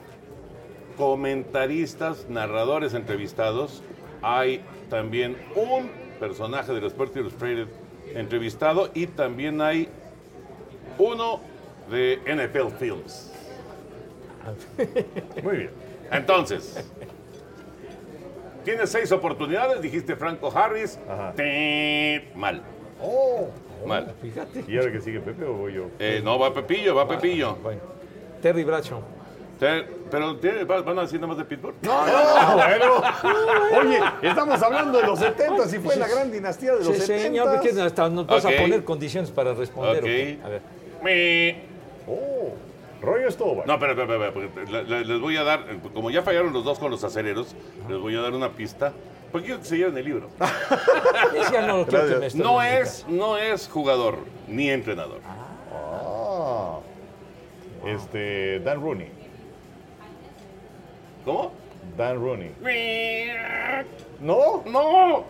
comentaristas, 0.98 2.28
narradores 2.30 2.94
entrevistados. 2.94 3.82
Hay 4.22 4.62
también 4.90 5.38
un 5.56 5.90
personaje 6.20 6.74
de 6.74 6.82
los 6.82 6.94
Sport 6.94 7.16
Illustrated 7.18 7.68
entrevistado 8.14 8.90
y 8.94 9.08
también 9.08 9.62
hay 9.62 9.90
uno 10.98 11.42
de 11.90 12.20
NFL 12.26 12.76
Films. 12.80 13.32
Muy 15.44 15.58
bien. 15.58 15.72
Entonces, 16.12 16.88
tienes 18.64 18.90
seis 18.92 19.12
oportunidades, 19.12 19.82
dijiste 19.82 20.16
Franco 20.16 20.52
Harris. 20.56 20.98
Ajá. 21.10 21.34
Te- 21.36 22.30
Mal, 22.36 22.62
Oh. 23.02 23.50
Mal. 23.86 24.14
Fíjate. 24.22 24.64
¿Y 24.68 24.78
ahora 24.78 24.92
que 24.92 25.02
sigue 25.02 25.20
Pepe 25.20 25.46
o 25.46 25.54
voy 25.54 25.74
yo? 25.74 25.86
Eh, 26.00 26.22
no, 26.24 26.38
va 26.40 26.54
Pepillo, 26.54 26.96
va 26.96 27.08
Pepillo. 27.08 27.56
Bueno, 27.56 27.82
Terry 28.42 28.64
Bradshaw. 28.64 29.02
Te- 29.60 29.84
Pero 30.12 30.36
¿tiene- 30.38 30.66
¿van 30.66 31.00
a 31.00 31.02
decir 31.04 31.20
nada 31.20 31.28
más 31.28 31.38
de 31.38 31.46
Pittsburgh? 31.46 31.76
No, 31.82 32.06
no, 32.06 32.56
bueno. 32.56 33.02
Oye, 33.80 34.00
estamos 34.22 34.62
hablando 34.62 35.00
de 35.00 35.08
los 35.08 35.18
70 35.20 35.64
y 35.76 35.80
fue 35.80 35.96
la 35.96 36.08
gran 36.08 36.32
dinastía 36.32 36.74
de 36.74 36.84
los 36.84 36.88
Sí, 36.96 37.02
70. 37.02 37.24
señor, 37.24 37.60
¿qué- 37.62 37.82
hasta 37.82 38.10
nos 38.10 38.28
vas 38.28 38.44
a 38.46 38.50
poner 38.50 38.84
condiciones 38.84 39.32
para 39.32 39.54
responder. 39.54 39.98
Ok. 39.98 40.04
¿o 40.04 40.06
qué? 40.06 40.40
A 40.44 40.50
ver. 40.50 40.62
Me- 41.04 41.76
Oh, 42.08 42.54
Roger 43.02 43.32
Staubach. 43.32 43.66
No, 43.66 43.74
espera, 43.76 43.96
porque 44.32 44.50
le- 44.72 44.84
le- 44.84 45.06
les 45.06 45.20
voy 45.20 45.38
a 45.38 45.44
dar, 45.44 45.66
como 45.94 46.12
ya 46.12 46.22
fallaron 46.22 46.54
los 46.54 46.64
dos 46.64 46.78
con 46.78 46.92
los 46.92 47.04
acereros, 47.04 47.56
les 47.90 47.98
voy 47.98 48.16
a 48.16 48.22
dar 48.22 48.34
una 48.34 48.50
pista, 48.50 48.94
porque 49.36 49.48
quiero 49.48 49.60
que 49.62 49.68
se 49.68 49.78
lleven 49.78 49.98
el 49.98 50.06
libro. 50.06 50.30
No 52.36 52.62
es, 52.62 53.06
no 53.10 53.38
es 53.38 53.68
jugador 53.68 54.20
ni 54.48 54.70
entrenador. 54.70 55.20
Ah. 55.28 56.80
Este, 57.86 58.62
Dan 58.62 58.82
Rooney. 58.82 59.10
¿Cómo? 61.26 61.52
Dan 61.98 62.16
Rooney. 62.16 62.52
¿No? 64.22 64.64
No. 64.66 65.26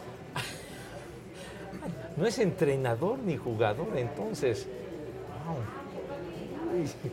No 2.16 2.26
es 2.28 2.38
entrenador 2.38 3.18
ni 3.20 3.38
jugador, 3.38 3.88
entonces. 3.96 4.68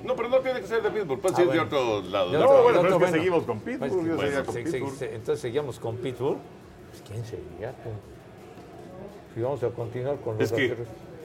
No, 0.04 0.14
pero 0.14 0.28
no 0.28 0.40
tiene 0.40 0.60
que 0.60 0.66
ser 0.66 0.82
de 0.82 0.90
Pittsburgh, 0.90 1.20
puede 1.22 1.34
Ah, 1.34 1.36
ser 1.38 1.46
bueno. 1.46 1.64
de 1.64 1.66
otro 1.76 2.02
lado. 2.10 2.32
No, 2.32 2.38
otro- 2.44 2.62
bueno, 2.64 2.82
de 2.82 2.84
pero 2.88 2.96
es 2.98 3.04
que 3.12 3.18
seguimos 3.18 3.44
con 3.44 3.60
Pittsburgh, 3.60 3.92
Pues, 4.16 4.16
bueno, 4.16 4.52
se- 4.52 4.62
Pittsburgh. 4.62 4.94
se- 4.94 5.14
entonces 5.14 5.40
seguíamos 5.40 5.78
con 5.78 5.96
Pittsburgh. 5.96 6.38
Pues, 6.92 7.02
¿Quién 7.08 7.24
sería? 7.24 7.72
Y 9.34 9.40
vamos 9.40 9.62
a 9.62 9.68
continuar 9.70 10.16
con 10.18 10.34
los 10.38 10.44
Es 10.44 10.52
que, 10.52 10.76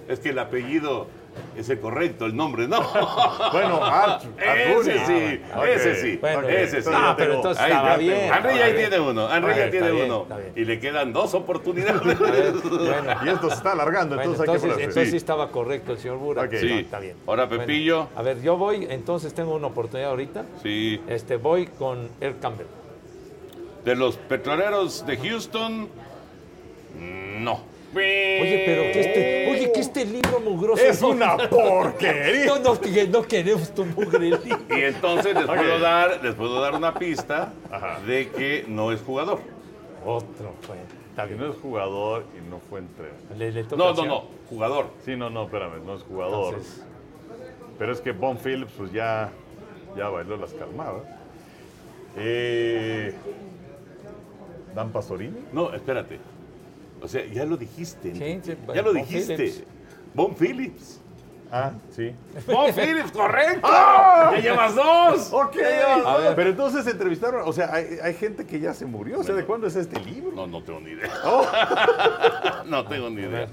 es 0.07 0.19
que 0.21 0.29
el 0.29 0.39
apellido 0.39 1.07
es 1.55 1.69
el 1.69 1.79
correcto, 1.79 2.25
el 2.25 2.35
nombre 2.35 2.67
no. 2.67 2.79
Bueno, 3.51 3.83
Art 3.83 4.23
Rooney. 4.23 4.97
Ese 4.97 5.05
sí, 5.05 5.41
Ah, 5.53 5.65
ese 5.69 5.95
sí, 6.01 6.17
Bueno, 6.17 6.47
ese 6.47 6.67
sí. 6.69 6.77
entonces 6.77 6.93
Ah, 6.95 7.13
pero 7.17 7.33
entonces 7.35 7.63
Ahí 7.63 7.71
estaba 7.73 7.97
bien. 7.97 8.33
Henry 8.33 8.57
ya 8.57 8.75
tiene 8.75 8.99
uno, 8.99 9.35
Henry 9.35 9.55
ya 9.55 9.69
tiene 9.69 9.91
bien, 9.91 10.05
uno. 10.11 10.25
Y 10.55 10.65
le 10.65 10.79
quedan 10.79 11.11
dos 11.13 11.33
oportunidades. 11.35 12.01
Ver, 12.19 12.53
bueno. 12.53 13.11
Y 13.25 13.29
esto 13.29 13.49
se 13.49 13.55
está 13.55 13.73
alargando, 13.73 14.15
Bueno, 14.15 14.31
entonces 14.31 14.39
hay 14.39 14.45
que 14.47 14.65
entonces, 14.65 14.79
entonces 14.79 15.03
Sí. 15.05 15.11
sí 15.11 15.17
estaba 15.17 15.49
correcto 15.51 15.91
el 15.91 15.97
señor 15.99 16.17
Burak. 16.17 16.45
Ok. 16.47 16.53
No, 16.53 16.59
Sí. 16.59 16.71
está 16.79 16.99
bien. 16.99 17.17
Ahora, 17.27 17.47
Pepillo. 17.49 18.05
Bueno, 18.05 18.09
a 18.15 18.21
ver, 18.23 18.41
yo 18.41 18.55
voy, 18.57 18.87
entonces 18.89 19.33
tengo 19.33 19.53
una 19.53 19.67
oportunidad 19.67 20.09
ahorita. 20.11 20.45
Sí, 20.63 20.99
Este, 21.07 21.35
voy 21.35 21.67
con 21.67 22.07
Earl 22.21 22.39
Campbell. 22.39 22.67
De 23.87 23.95
los 23.95 24.17
petroleros 24.17 25.05
de 25.07 25.15
Houston, 25.15 25.87
no. 27.39 27.61
Oye, 27.95 28.63
pero 28.65 28.81
que 28.91 28.99
este, 28.99 29.49
oye, 29.49 29.71
que 29.71 29.79
este 29.79 30.03
libro 30.05 30.41
mugroso. 30.41 30.83
Es 30.83 31.01
no- 31.01 31.07
una 31.07 31.37
porquería. 31.49 32.47
No, 32.47 32.59
no, 32.59 32.81
que 32.81 33.07
no 33.07 33.21
queremos 33.23 33.73
tu 33.73 33.85
mugre 33.85 34.19
libro. 34.19 34.59
Y 34.69 34.81
entonces 34.81 35.33
les 35.33 35.45
puedo 35.45 35.79
dar, 35.79 36.19
les 36.21 36.35
puedo 36.35 36.59
dar 36.61 36.75
una 36.75 36.93
pista 36.95 37.53
Ajá. 37.71 38.01
de 38.05 38.27
que 38.29 38.65
no 38.67 38.91
es 38.91 38.99
jugador. 39.01 39.39
Otro, 40.05 40.53
pues. 40.67 40.79
Bien. 41.29 41.39
no 41.39 41.49
es 41.49 41.55
jugador 41.55 42.25
y 42.37 42.49
no 42.49 42.59
fue 42.69 42.81
entrenador. 42.81 43.37
Le, 43.37 43.51
le 43.53 43.63
No, 43.63 43.93
no, 43.93 44.05
no, 44.05 44.23
jugador. 44.49 44.87
Sí, 45.05 45.15
no, 45.15 45.29
no, 45.29 45.45
espérame, 45.45 45.81
no 45.85 45.95
es 45.95 46.03
jugador. 46.03 46.55
Entonces, 46.55 46.83
Pero 47.79 47.93
es 47.93 48.01
que 48.01 48.11
Bon 48.11 48.37
Phillips, 48.37 48.73
pues 48.77 48.91
ya, 48.91 49.29
ya 49.95 50.09
bailó 50.09 50.35
las 50.35 50.53
calmadas. 50.53 51.03
Eh, 52.17 53.13
Dan 54.75 54.91
Pastorini. 54.91 55.39
No, 55.53 55.73
espérate. 55.73 56.19
O 57.01 57.07
sea, 57.07 57.25
ya 57.25 57.45
lo 57.45 57.57
dijiste. 57.57 58.13
Sí, 58.15 58.23
Enrique. 58.23 58.53
sí, 58.67 58.73
ya 58.75 58.81
lo 58.81 58.93
dijiste. 58.93 59.65
Von 60.13 60.35
Phillips. 60.35 61.01
Ah, 61.51 61.71
sí. 61.91 62.11
Von 62.47 62.73
Phillips, 62.73 63.11
correcto. 63.11 63.67
Ya 63.69 64.39
llevas 64.41 64.75
dos. 64.75 65.29
Ok. 65.31 65.55
Ya 65.55 65.69
llevas 65.69 66.05
A 66.05 66.11
dos. 66.13 66.23
ver. 66.23 66.35
Pero 66.35 66.49
entonces 66.49 66.87
entrevistaron, 66.87 67.43
o 67.45 67.53
sea, 67.53 67.73
hay, 67.73 67.99
hay 68.03 68.13
gente 68.15 68.45
que 68.45 68.59
ya 68.59 68.73
se 68.73 68.85
murió. 68.85 69.19
O 69.19 69.23
sea, 69.23 69.33
¿de 69.35 69.45
cuándo 69.45 69.67
es 69.67 69.75
este 69.77 69.99
libro? 70.01 70.31
No, 70.33 70.45
no 70.47 70.61
tengo 70.63 70.79
ni 70.81 70.91
idea. 70.91 71.09
Oh. 71.23 71.45
No 72.65 72.85
tengo 72.85 73.09
ni 73.09 73.21
idea. 73.21 73.47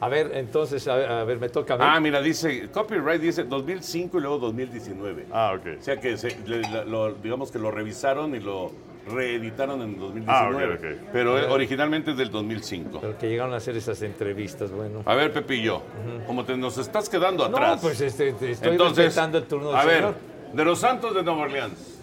A 0.00 0.08
ver, 0.08 0.32
entonces, 0.34 0.86
a 0.88 0.96
ver, 0.96 1.08
a 1.10 1.24
ver, 1.24 1.38
me 1.38 1.48
toca 1.48 1.74
a 1.74 1.76
mí. 1.78 1.84
Ah, 1.86 2.00
mira, 2.00 2.20
dice, 2.20 2.68
copyright 2.70 3.20
dice 3.22 3.44
2005 3.44 4.18
y 4.18 4.20
luego 4.20 4.38
2019. 4.38 5.26
Ah, 5.32 5.54
ok. 5.56 5.78
O 5.78 5.82
sea 5.82 5.98
que, 6.00 6.16
se- 6.18 6.36
le- 6.44 6.60
la- 6.62 6.84
lo- 6.84 7.14
digamos 7.14 7.50
que 7.52 7.58
lo 7.60 7.70
revisaron 7.70 8.34
y 8.34 8.40
lo 8.40 8.72
reeditaron 9.06 9.82
en 9.82 9.98
2019. 9.98 10.28
Ah, 10.64 10.68
ok, 10.68 10.78
ok. 10.78 11.08
Pero 11.12 11.38
eh, 11.38 11.46
originalmente 11.50 12.12
es 12.12 12.16
del 12.16 12.30
2005. 12.30 12.98
Pero 13.00 13.18
que 13.18 13.28
llegaron 13.28 13.52
a 13.54 13.56
hacer 13.56 13.76
esas 13.76 14.00
entrevistas, 14.02 14.70
bueno. 14.70 15.02
A 15.04 15.14
ver, 15.14 15.32
Pepillo, 15.32 15.82
como 16.26 16.44
te 16.44 16.56
nos 16.56 16.78
estás 16.78 17.08
quedando 17.08 17.48
No, 17.48 17.56
atrás. 17.56 17.80
pues 17.82 18.00
este, 18.00 18.32
te 18.34 18.52
estoy 18.52 18.70
Entonces, 18.72 19.06
respetando 19.06 19.38
el 19.38 19.44
turno 19.44 19.68
del 19.70 19.76
a 19.76 19.84
ver, 19.84 19.96
señor. 19.98 20.14
de 20.52 20.64
los 20.64 20.78
Santos 20.78 21.14
de 21.14 21.22
Nueva 21.22 21.42
Orleans. 21.42 21.98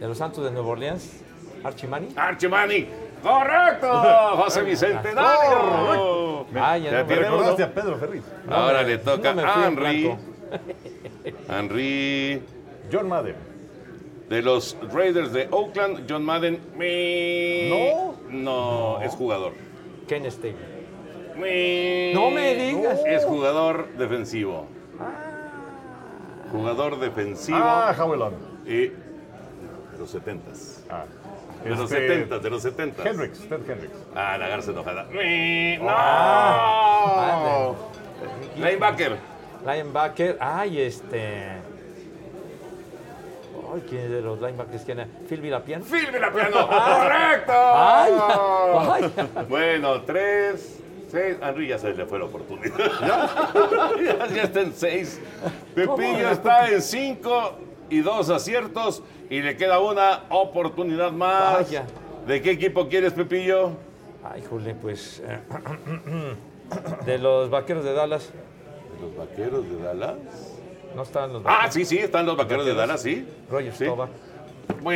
De 0.00 0.06
los 0.06 0.18
Santos 0.18 0.44
de 0.44 0.50
Nueva 0.50 0.68
Orleans, 0.68 1.20
Archimani. 1.64 2.08
Archimani. 2.14 2.86
¡Correcto! 3.22 3.90
José 4.36 4.62
Bicentenario. 4.62 6.46
Ah, 6.54 6.78
ya 6.78 6.90
Ya 6.90 6.90
no 6.92 6.98
me 6.98 7.04
tiene 7.04 7.22
recordaste 7.22 7.62
uno. 7.62 7.72
a 7.72 7.74
Pedro 7.74 7.98
Ferriz. 7.98 8.22
Ahora 8.48 8.82
le 8.84 8.98
toca 8.98 9.34
no 9.34 9.42
a 9.42 9.54
en 9.54 9.64
Henry. 9.78 10.16
Henry. 11.48 12.42
John 12.92 13.08
Madden. 13.08 13.34
De 14.28 14.42
los 14.42 14.76
Raiders 14.92 15.32
de 15.32 15.48
Oakland, 15.50 16.04
John 16.08 16.24
Madden. 16.24 16.60
me- 16.76 17.68
No. 17.70 18.14
No, 18.28 19.00
es 19.02 19.12
jugador. 19.14 19.52
Ken 20.06 20.30
Stabler. 20.30 20.78
Me- 21.38 22.12
No 22.14 22.30
me 22.30 22.54
digas. 22.54 23.00
Es 23.06 23.24
jugador 23.24 23.88
defensivo. 23.96 24.66
Jugador 26.50 26.98
defensivo. 26.98 27.58
Ah, 27.60 27.94
Howell. 27.98 28.32
Y 28.66 28.86
de 28.88 28.92
los 29.98 30.10
70s. 30.14 30.84
Ah. 30.90 31.04
De 31.64 31.70
los 31.70 31.80
Este, 31.90 32.08
70s, 32.26 32.40
de 32.42 32.50
los 32.50 32.62
70s. 32.64 33.06
Hendricks, 33.06 33.38
Ted 33.48 33.70
Hendricks. 33.70 33.96
Ah, 34.14 34.36
la 34.38 34.48
garza 34.48 34.70
enojada. 34.70 35.04
¡No! 35.10 35.86
Ah, 35.88 37.74
Linebacker. 38.56 39.16
Linebacker. 39.66 40.36
Ay, 40.40 40.80
este. 40.82 41.58
Ay, 43.74 43.82
¿quién 43.88 44.02
es 44.02 44.10
de 44.10 44.20
los 44.22 44.40
linebackers? 44.40 44.84
¿Quién 44.84 45.00
es? 45.00 45.08
Phil 45.28 45.40
Villapian. 45.40 45.82
Phil 45.82 46.10
Villapiano. 46.12 46.66
¡Correcto! 46.68 47.52
Ay, 47.52 48.12
ay. 48.92 49.12
Bueno, 49.48 50.02
tres, 50.02 50.80
seis. 51.10 51.36
A 51.42 51.50
Henry 51.50 51.68
ya 51.68 51.78
se 51.78 51.92
le 51.94 52.06
fue 52.06 52.18
la 52.18 52.24
oportunidad. 52.26 52.76
ya, 52.78 54.26
ya 54.34 54.42
está 54.44 54.60
en 54.60 54.72
seis. 54.74 55.20
Pepillo 55.74 56.30
está 56.30 56.68
en 56.70 56.80
cinco 56.82 57.52
y 57.90 58.00
dos 58.00 58.30
aciertos. 58.30 59.02
Y 59.30 59.42
le 59.42 59.56
queda 59.56 59.78
una 59.80 60.22
oportunidad 60.30 61.12
más. 61.12 61.54
Vaya. 61.54 61.84
¿De 62.26 62.40
qué 62.40 62.52
equipo 62.52 62.88
quieres, 62.88 63.12
Pepillo? 63.12 63.72
Ay, 64.24 64.42
jole, 64.48 64.74
pues. 64.74 65.22
eh, 65.24 65.38
de 67.06 67.18
los 67.18 67.50
vaqueros 67.50 67.84
de 67.84 67.92
Dallas. 67.92 68.30
Los 69.00 69.16
vaqueros 69.16 69.68
de 69.68 69.82
Dallas. 69.82 70.16
No 70.94 71.02
estaban 71.02 71.32
los 71.32 71.42
Ah, 71.44 71.48
vaqueros. 71.62 71.74
sí, 71.74 71.84
sí, 71.84 71.98
están 71.98 72.26
los 72.26 72.36
vaqueros 72.36 72.66
de 72.66 72.74
Dallas, 72.74 73.00
sí. 73.02 73.26
Roger 73.50 73.72
Sí. 73.74 73.84
Staubach. 73.84 74.10
Yo 74.84 74.90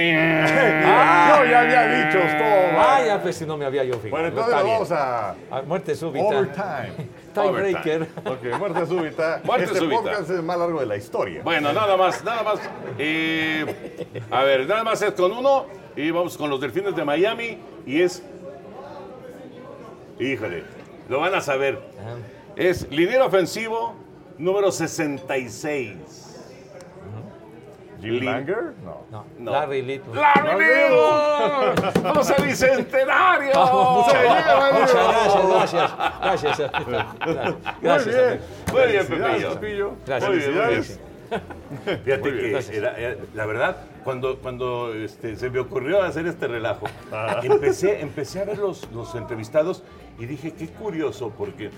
ya 1.45 1.61
había 1.61 1.87
dicho 2.07 2.19
Staubach. 2.19 2.75
Ah, 2.77 3.01
ya, 3.07 3.23
pues 3.23 3.37
si 3.37 3.47
no 3.47 3.57
me 3.57 3.65
había 3.65 3.85
yo 3.85 3.95
fijado. 3.95 4.11
Bueno, 4.11 4.29
entonces 4.29 4.53
Está 4.53 4.63
bien. 4.63 4.75
vamos 4.75 4.93
a 4.93 5.31
Ah, 5.51 5.63
muerte 5.67 5.95
súbita. 5.95 6.25
overtime. 6.27 7.09
Tiebreaker. 7.35 8.03
Ok, 8.27 8.59
muerte 8.59 8.87
súbita. 8.87 9.41
Muerte 9.45 9.65
este 9.67 9.79
súbita. 9.79 9.97
podcast 10.03 10.23
es 10.23 10.31
el 10.31 10.43
más 10.43 10.59
largo 10.59 10.81
de 10.81 10.87
la 10.87 10.97
historia. 10.97 11.41
Bueno, 11.43 11.73
nada 11.73 11.97
más, 11.97 12.23
nada 12.23 12.43
más. 12.43 12.61
Eh, 12.99 14.07
a 14.31 14.43
ver, 14.45 14.67
nada 14.67 14.85
más 14.85 15.01
es 15.03 15.13
con 15.13 15.33
uno 15.33 15.67
y 15.97 16.11
vamos 16.11 16.37
con 16.37 16.51
los 16.51 16.61
delfines 16.61 16.95
de 16.95 17.05
Miami 17.05 17.59
y 17.87 18.03
es. 18.03 18.23
Híjole, 20.21 20.65
lo 21.09 21.21
van 21.21 21.35
a 21.35 21.41
saber. 21.41 21.81
Es 22.57 22.87
liniero 22.91 23.27
ofensivo 23.27 23.95
número 24.43 24.71
66. 24.73 26.29
Jim 28.01 28.25
Langer? 28.25 28.75
No. 28.85 29.05
No, 29.13 29.25
No. 29.39 29.51
Larry 29.53 29.83
Little. 29.83 30.13
¡Larry 30.15 30.65
Little! 30.65 32.13
¡José 32.15 32.35
Bicentenario! 32.43 33.53
muchas, 33.55 34.23
gracias, 34.23 35.49
gracias. 35.49 35.91
Gracias. 36.21 36.71
Gracias. 37.81 38.17
Muy 38.17 38.17
bien. 38.17 38.27
amigo. 38.27 38.43
Muy 38.73 38.83
bien, 38.91 39.07
Felicidades, 39.07 39.45
Pepillo. 39.45 39.55
Pepillo. 39.61 39.93
Gracias. 40.05 40.31
Muy 40.31 40.39
bien, 40.39 40.51
muy 40.51 40.59
bien. 40.59 40.69
Felicidades. 40.83 41.01
Fíjate 42.05 42.21
Muy 42.21 42.31
bien. 42.33 42.45
que 42.45 42.51
Gracias. 42.51 42.77
era- 42.77 42.97
era- 42.99 43.17
la 43.35 43.47
verdad, 43.47 43.77
cuando, 44.05 44.39
cuando 44.41 44.93
este, 44.93 45.37
se 45.37 45.49
me 45.49 45.61
ocurrió 45.61 46.03
hacer 46.03 46.27
este 46.27 46.47
relajo, 46.49 46.87
empecé, 47.43 48.01
empecé 48.01 48.41
a 48.41 48.45
ver 48.45 48.59
los, 48.59 48.91
los 48.93 49.15
entrevistados 49.15 49.83
y 50.19 50.27
dije, 50.27 50.53
qué 50.53 50.67
curioso, 50.69 51.33
porque, 51.39 51.71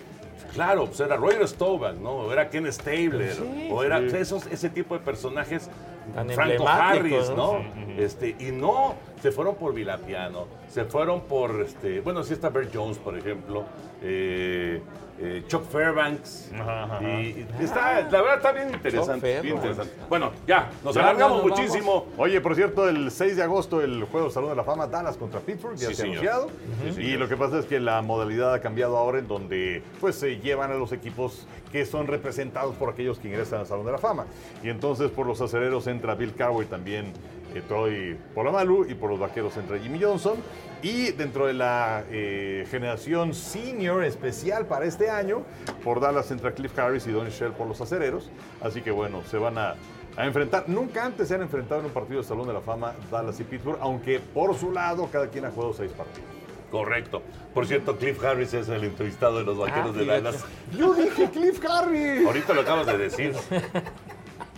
claro, 0.53 0.87
pues 0.87 1.01
era 1.01 1.17
Roger 1.17 1.47
Staubach, 1.49 1.95
¿no? 1.97 2.11
O 2.11 2.33
era 2.33 2.49
Ken 2.49 2.71
Stabler, 2.73 3.37
o 3.71 3.83
era 3.83 3.99
esos, 3.99 4.47
ese 4.47 4.71
tipo 4.71 4.95
de 4.95 5.01
personajes 5.05 5.69
Tan 6.15 6.29
Franco 6.31 6.69
Harris, 6.69 7.31
¿no? 7.31 7.65
Este, 7.97 8.37
y 8.39 8.53
no, 8.53 8.95
se 9.23 9.33
fueron 9.33 9.55
por 9.57 9.75
Vilapiano, 9.75 10.47
se 10.69 10.85
fueron 10.85 11.23
por, 11.23 11.63
este, 11.63 12.01
bueno, 12.01 12.23
sí 12.25 12.35
está 12.35 12.51
Bert 12.51 12.71
Jones, 12.75 12.99
por 12.99 13.17
ejemplo, 13.17 13.65
eh, 14.03 14.83
eh, 15.21 15.45
Chuck 15.47 15.65
Fairbanks. 15.71 16.51
Ajá, 16.55 16.85
ajá. 16.85 17.03
Y, 17.03 17.47
y 17.61 17.65
está, 17.65 18.01
la 18.03 18.21
verdad 18.23 18.37
está 18.37 18.53
bien 18.53 18.71
interesante, 18.75 19.15
Chuck 19.37 19.43
bien 19.43 19.57
Fairbanks. 19.59 19.65
interesante. 19.79 20.07
Bueno, 20.09 20.33
ya, 20.47 20.71
nos 20.83 20.95
Ya, 20.95 21.03
alargamos 21.03 21.43
ya 21.43 21.49
nos 21.49 21.59
muchísimo. 21.59 22.07
Oye, 22.17 22.41
por 22.41 22.55
cierto, 22.55 22.89
el 22.89 23.11
6 23.11 23.37
de 23.37 23.43
agosto 23.43 23.81
el 23.81 24.05
juego 24.05 24.31
Salón 24.31 24.51
de 24.51 24.57
la 24.57 24.65
Fama 24.65 24.87
Dallas 24.87 25.17
contra 25.17 25.41
Pittsburgh 25.41 25.77
ya 25.77 25.89
Sí, 25.89 25.95
se 25.95 26.03
ha 26.03 26.05
anunciado. 26.07 26.51
Sí, 26.95 27.01
y 27.03 27.17
lo 27.17 27.29
que 27.29 27.37
pasa 27.37 27.59
es 27.59 27.67
que 27.67 27.79
la 27.81 28.03
modalidad 28.03 28.53
ha 28.55 28.61
cambiado 28.61 28.97
ahora 28.97 29.19
en 29.19 29.29
donde 29.29 29.83
pues 30.01 30.17
se 30.17 30.39
llevan 30.41 30.71
a 30.73 30.75
los 30.75 30.93
equipos 30.93 31.47
que 31.71 31.85
son 31.87 32.07
representados 32.07 32.75
por 32.77 32.91
aquellos 32.91 33.19
que 33.19 33.29
ingresan 33.29 33.61
al 33.61 33.67
Salón 33.67 33.87
de 33.87 33.93
la 33.93 33.99
Fama. 33.99 34.27
Y 34.63 34.69
entonces 34.69 35.11
por 35.11 35.27
los 35.27 35.41
acereros 35.41 35.87
entra 35.87 36.15
Bill 36.15 36.33
Cowher 36.35 36.67
también 36.67 37.13
eh, 37.55 37.63
Troy 37.67 38.17
Polamalu 38.35 38.87
y 38.91 38.95
por 38.95 39.11
los 39.11 39.19
vaqueros 39.19 39.57
entra 39.57 39.79
Jimmy 39.79 40.01
Johnson. 40.03 40.37
Y 40.83 41.13
dentro 41.13 41.47
de 41.47 41.55
la 41.55 42.05
eh, 42.11 42.67
generación 42.71 43.33
senior 43.33 44.05
especial 44.05 44.67
para 44.67 44.85
este 44.85 45.09
año, 45.09 45.43
por 45.83 46.01
Dallas 46.01 46.31
entra 46.31 46.53
Cliff 46.53 46.79
Harris 46.79 47.07
y 47.07 47.13
Don 47.13 47.29
Shell 47.29 47.53
por 47.53 47.67
los 47.67 47.81
acereros. 47.81 48.31
Así 48.61 48.83
que 48.83 48.91
bueno, 48.91 49.23
se 49.31 49.39
van 49.39 49.57
a, 49.57 49.77
a 50.17 50.27
enfrentar. 50.27 50.69
Nunca 50.69 51.05
antes 51.07 51.29
se 51.29 51.35
han 51.37 51.43
enfrentado 51.43 51.81
en 51.81 51.87
un 51.87 51.93
partido 51.93 52.21
de 52.21 52.27
Salón 52.29 52.47
de 52.47 52.53
la 52.53 52.61
Fama 52.61 52.93
Dallas 53.11 53.41
y 53.41 53.45
Pittsburgh, 53.45 53.79
aunque 53.81 54.21
por 54.21 54.55
su 54.57 54.73
lado 54.73 55.09
cada 55.11 55.29
quien 55.29 55.47
ha 55.47 55.51
jugado 55.51 55.73
seis 55.73 55.91
partidos. 55.93 56.29
Correcto. 56.71 57.23
Por 57.55 57.67
cierto, 57.67 57.97
Cliff 57.97 58.23
Harris 58.25 58.53
es 58.53 58.69
el 58.69 58.83
entrevistado 58.83 59.39
de 59.39 59.45
los 59.45 59.57
vaqueros 59.57 59.93
Ah, 59.95 59.99
de. 59.99 60.05
Dallas. 60.07 60.45
Yo 60.77 60.93
dije 60.93 61.31
Cliff 61.31 61.65
Harris. 61.65 62.27
Ahorita 62.27 62.53
lo 62.53 62.61
acabas 62.63 62.87
de 62.87 62.99
decir. 62.99 63.33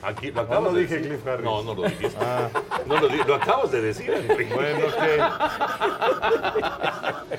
Aquí 0.06 0.30
lo 0.30 0.40
acabas 0.42 0.62
no 0.62 0.72
de 0.72 0.82
dije 0.82 0.94
decir. 0.98 1.08
Cliff 1.10 1.26
Harris. 1.26 1.44
No, 1.44 1.62
no 1.62 1.74
lo 1.74 1.82
dijiste. 1.82 2.16
No 2.86 3.00
lo, 3.00 3.08
di- 3.08 3.24
lo 3.26 3.34
acabas 3.34 3.72
de 3.72 3.80
decir. 3.82 4.10
Enrique. 4.10 4.54
Bueno, 4.54 4.86
que. 5.00 5.22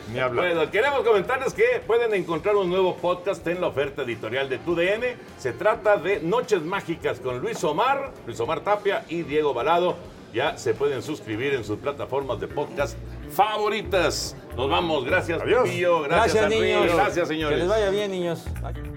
Ni 0.13 0.19
hablar. 0.19 0.45
Bueno, 0.53 0.69
queremos 0.71 1.01
comentarles 1.03 1.53
que 1.53 1.81
pueden 1.87 2.13
encontrar 2.13 2.55
un 2.57 2.69
nuevo 2.69 2.97
podcast 2.97 3.45
en 3.47 3.61
la 3.61 3.67
oferta 3.67 4.01
editorial 4.01 4.49
de 4.49 4.57
TUDN. 4.57 5.03
Se 5.37 5.53
trata 5.53 5.95
de 5.97 6.19
Noches 6.19 6.61
Mágicas 6.61 7.19
con 7.19 7.39
Luis 7.39 7.63
Omar, 7.63 8.11
Luis 8.25 8.39
Omar 8.39 8.59
Tapia 8.61 9.05
y 9.07 9.21
Diego 9.23 9.53
Balado. 9.53 9.95
Ya 10.33 10.57
se 10.57 10.73
pueden 10.73 11.01
suscribir 11.01 11.53
en 11.53 11.63
sus 11.63 11.79
plataformas 11.79 12.39
de 12.41 12.47
podcast 12.49 12.97
favoritas. 13.31 14.35
Nos 14.57 14.69
vamos. 14.69 15.05
Gracias, 15.05 15.41
Adiós. 15.41 15.63
Pepillo. 15.63 16.01
Gracias, 16.01 16.33
Gracias, 16.43 16.61
niños. 16.61 16.93
Gracias, 16.93 17.27
señores. 17.29 17.55
Que 17.55 17.61
les 17.61 17.69
vaya 17.69 17.89
bien, 17.91 18.11
niños. 18.11 18.43
Bye. 18.61 18.96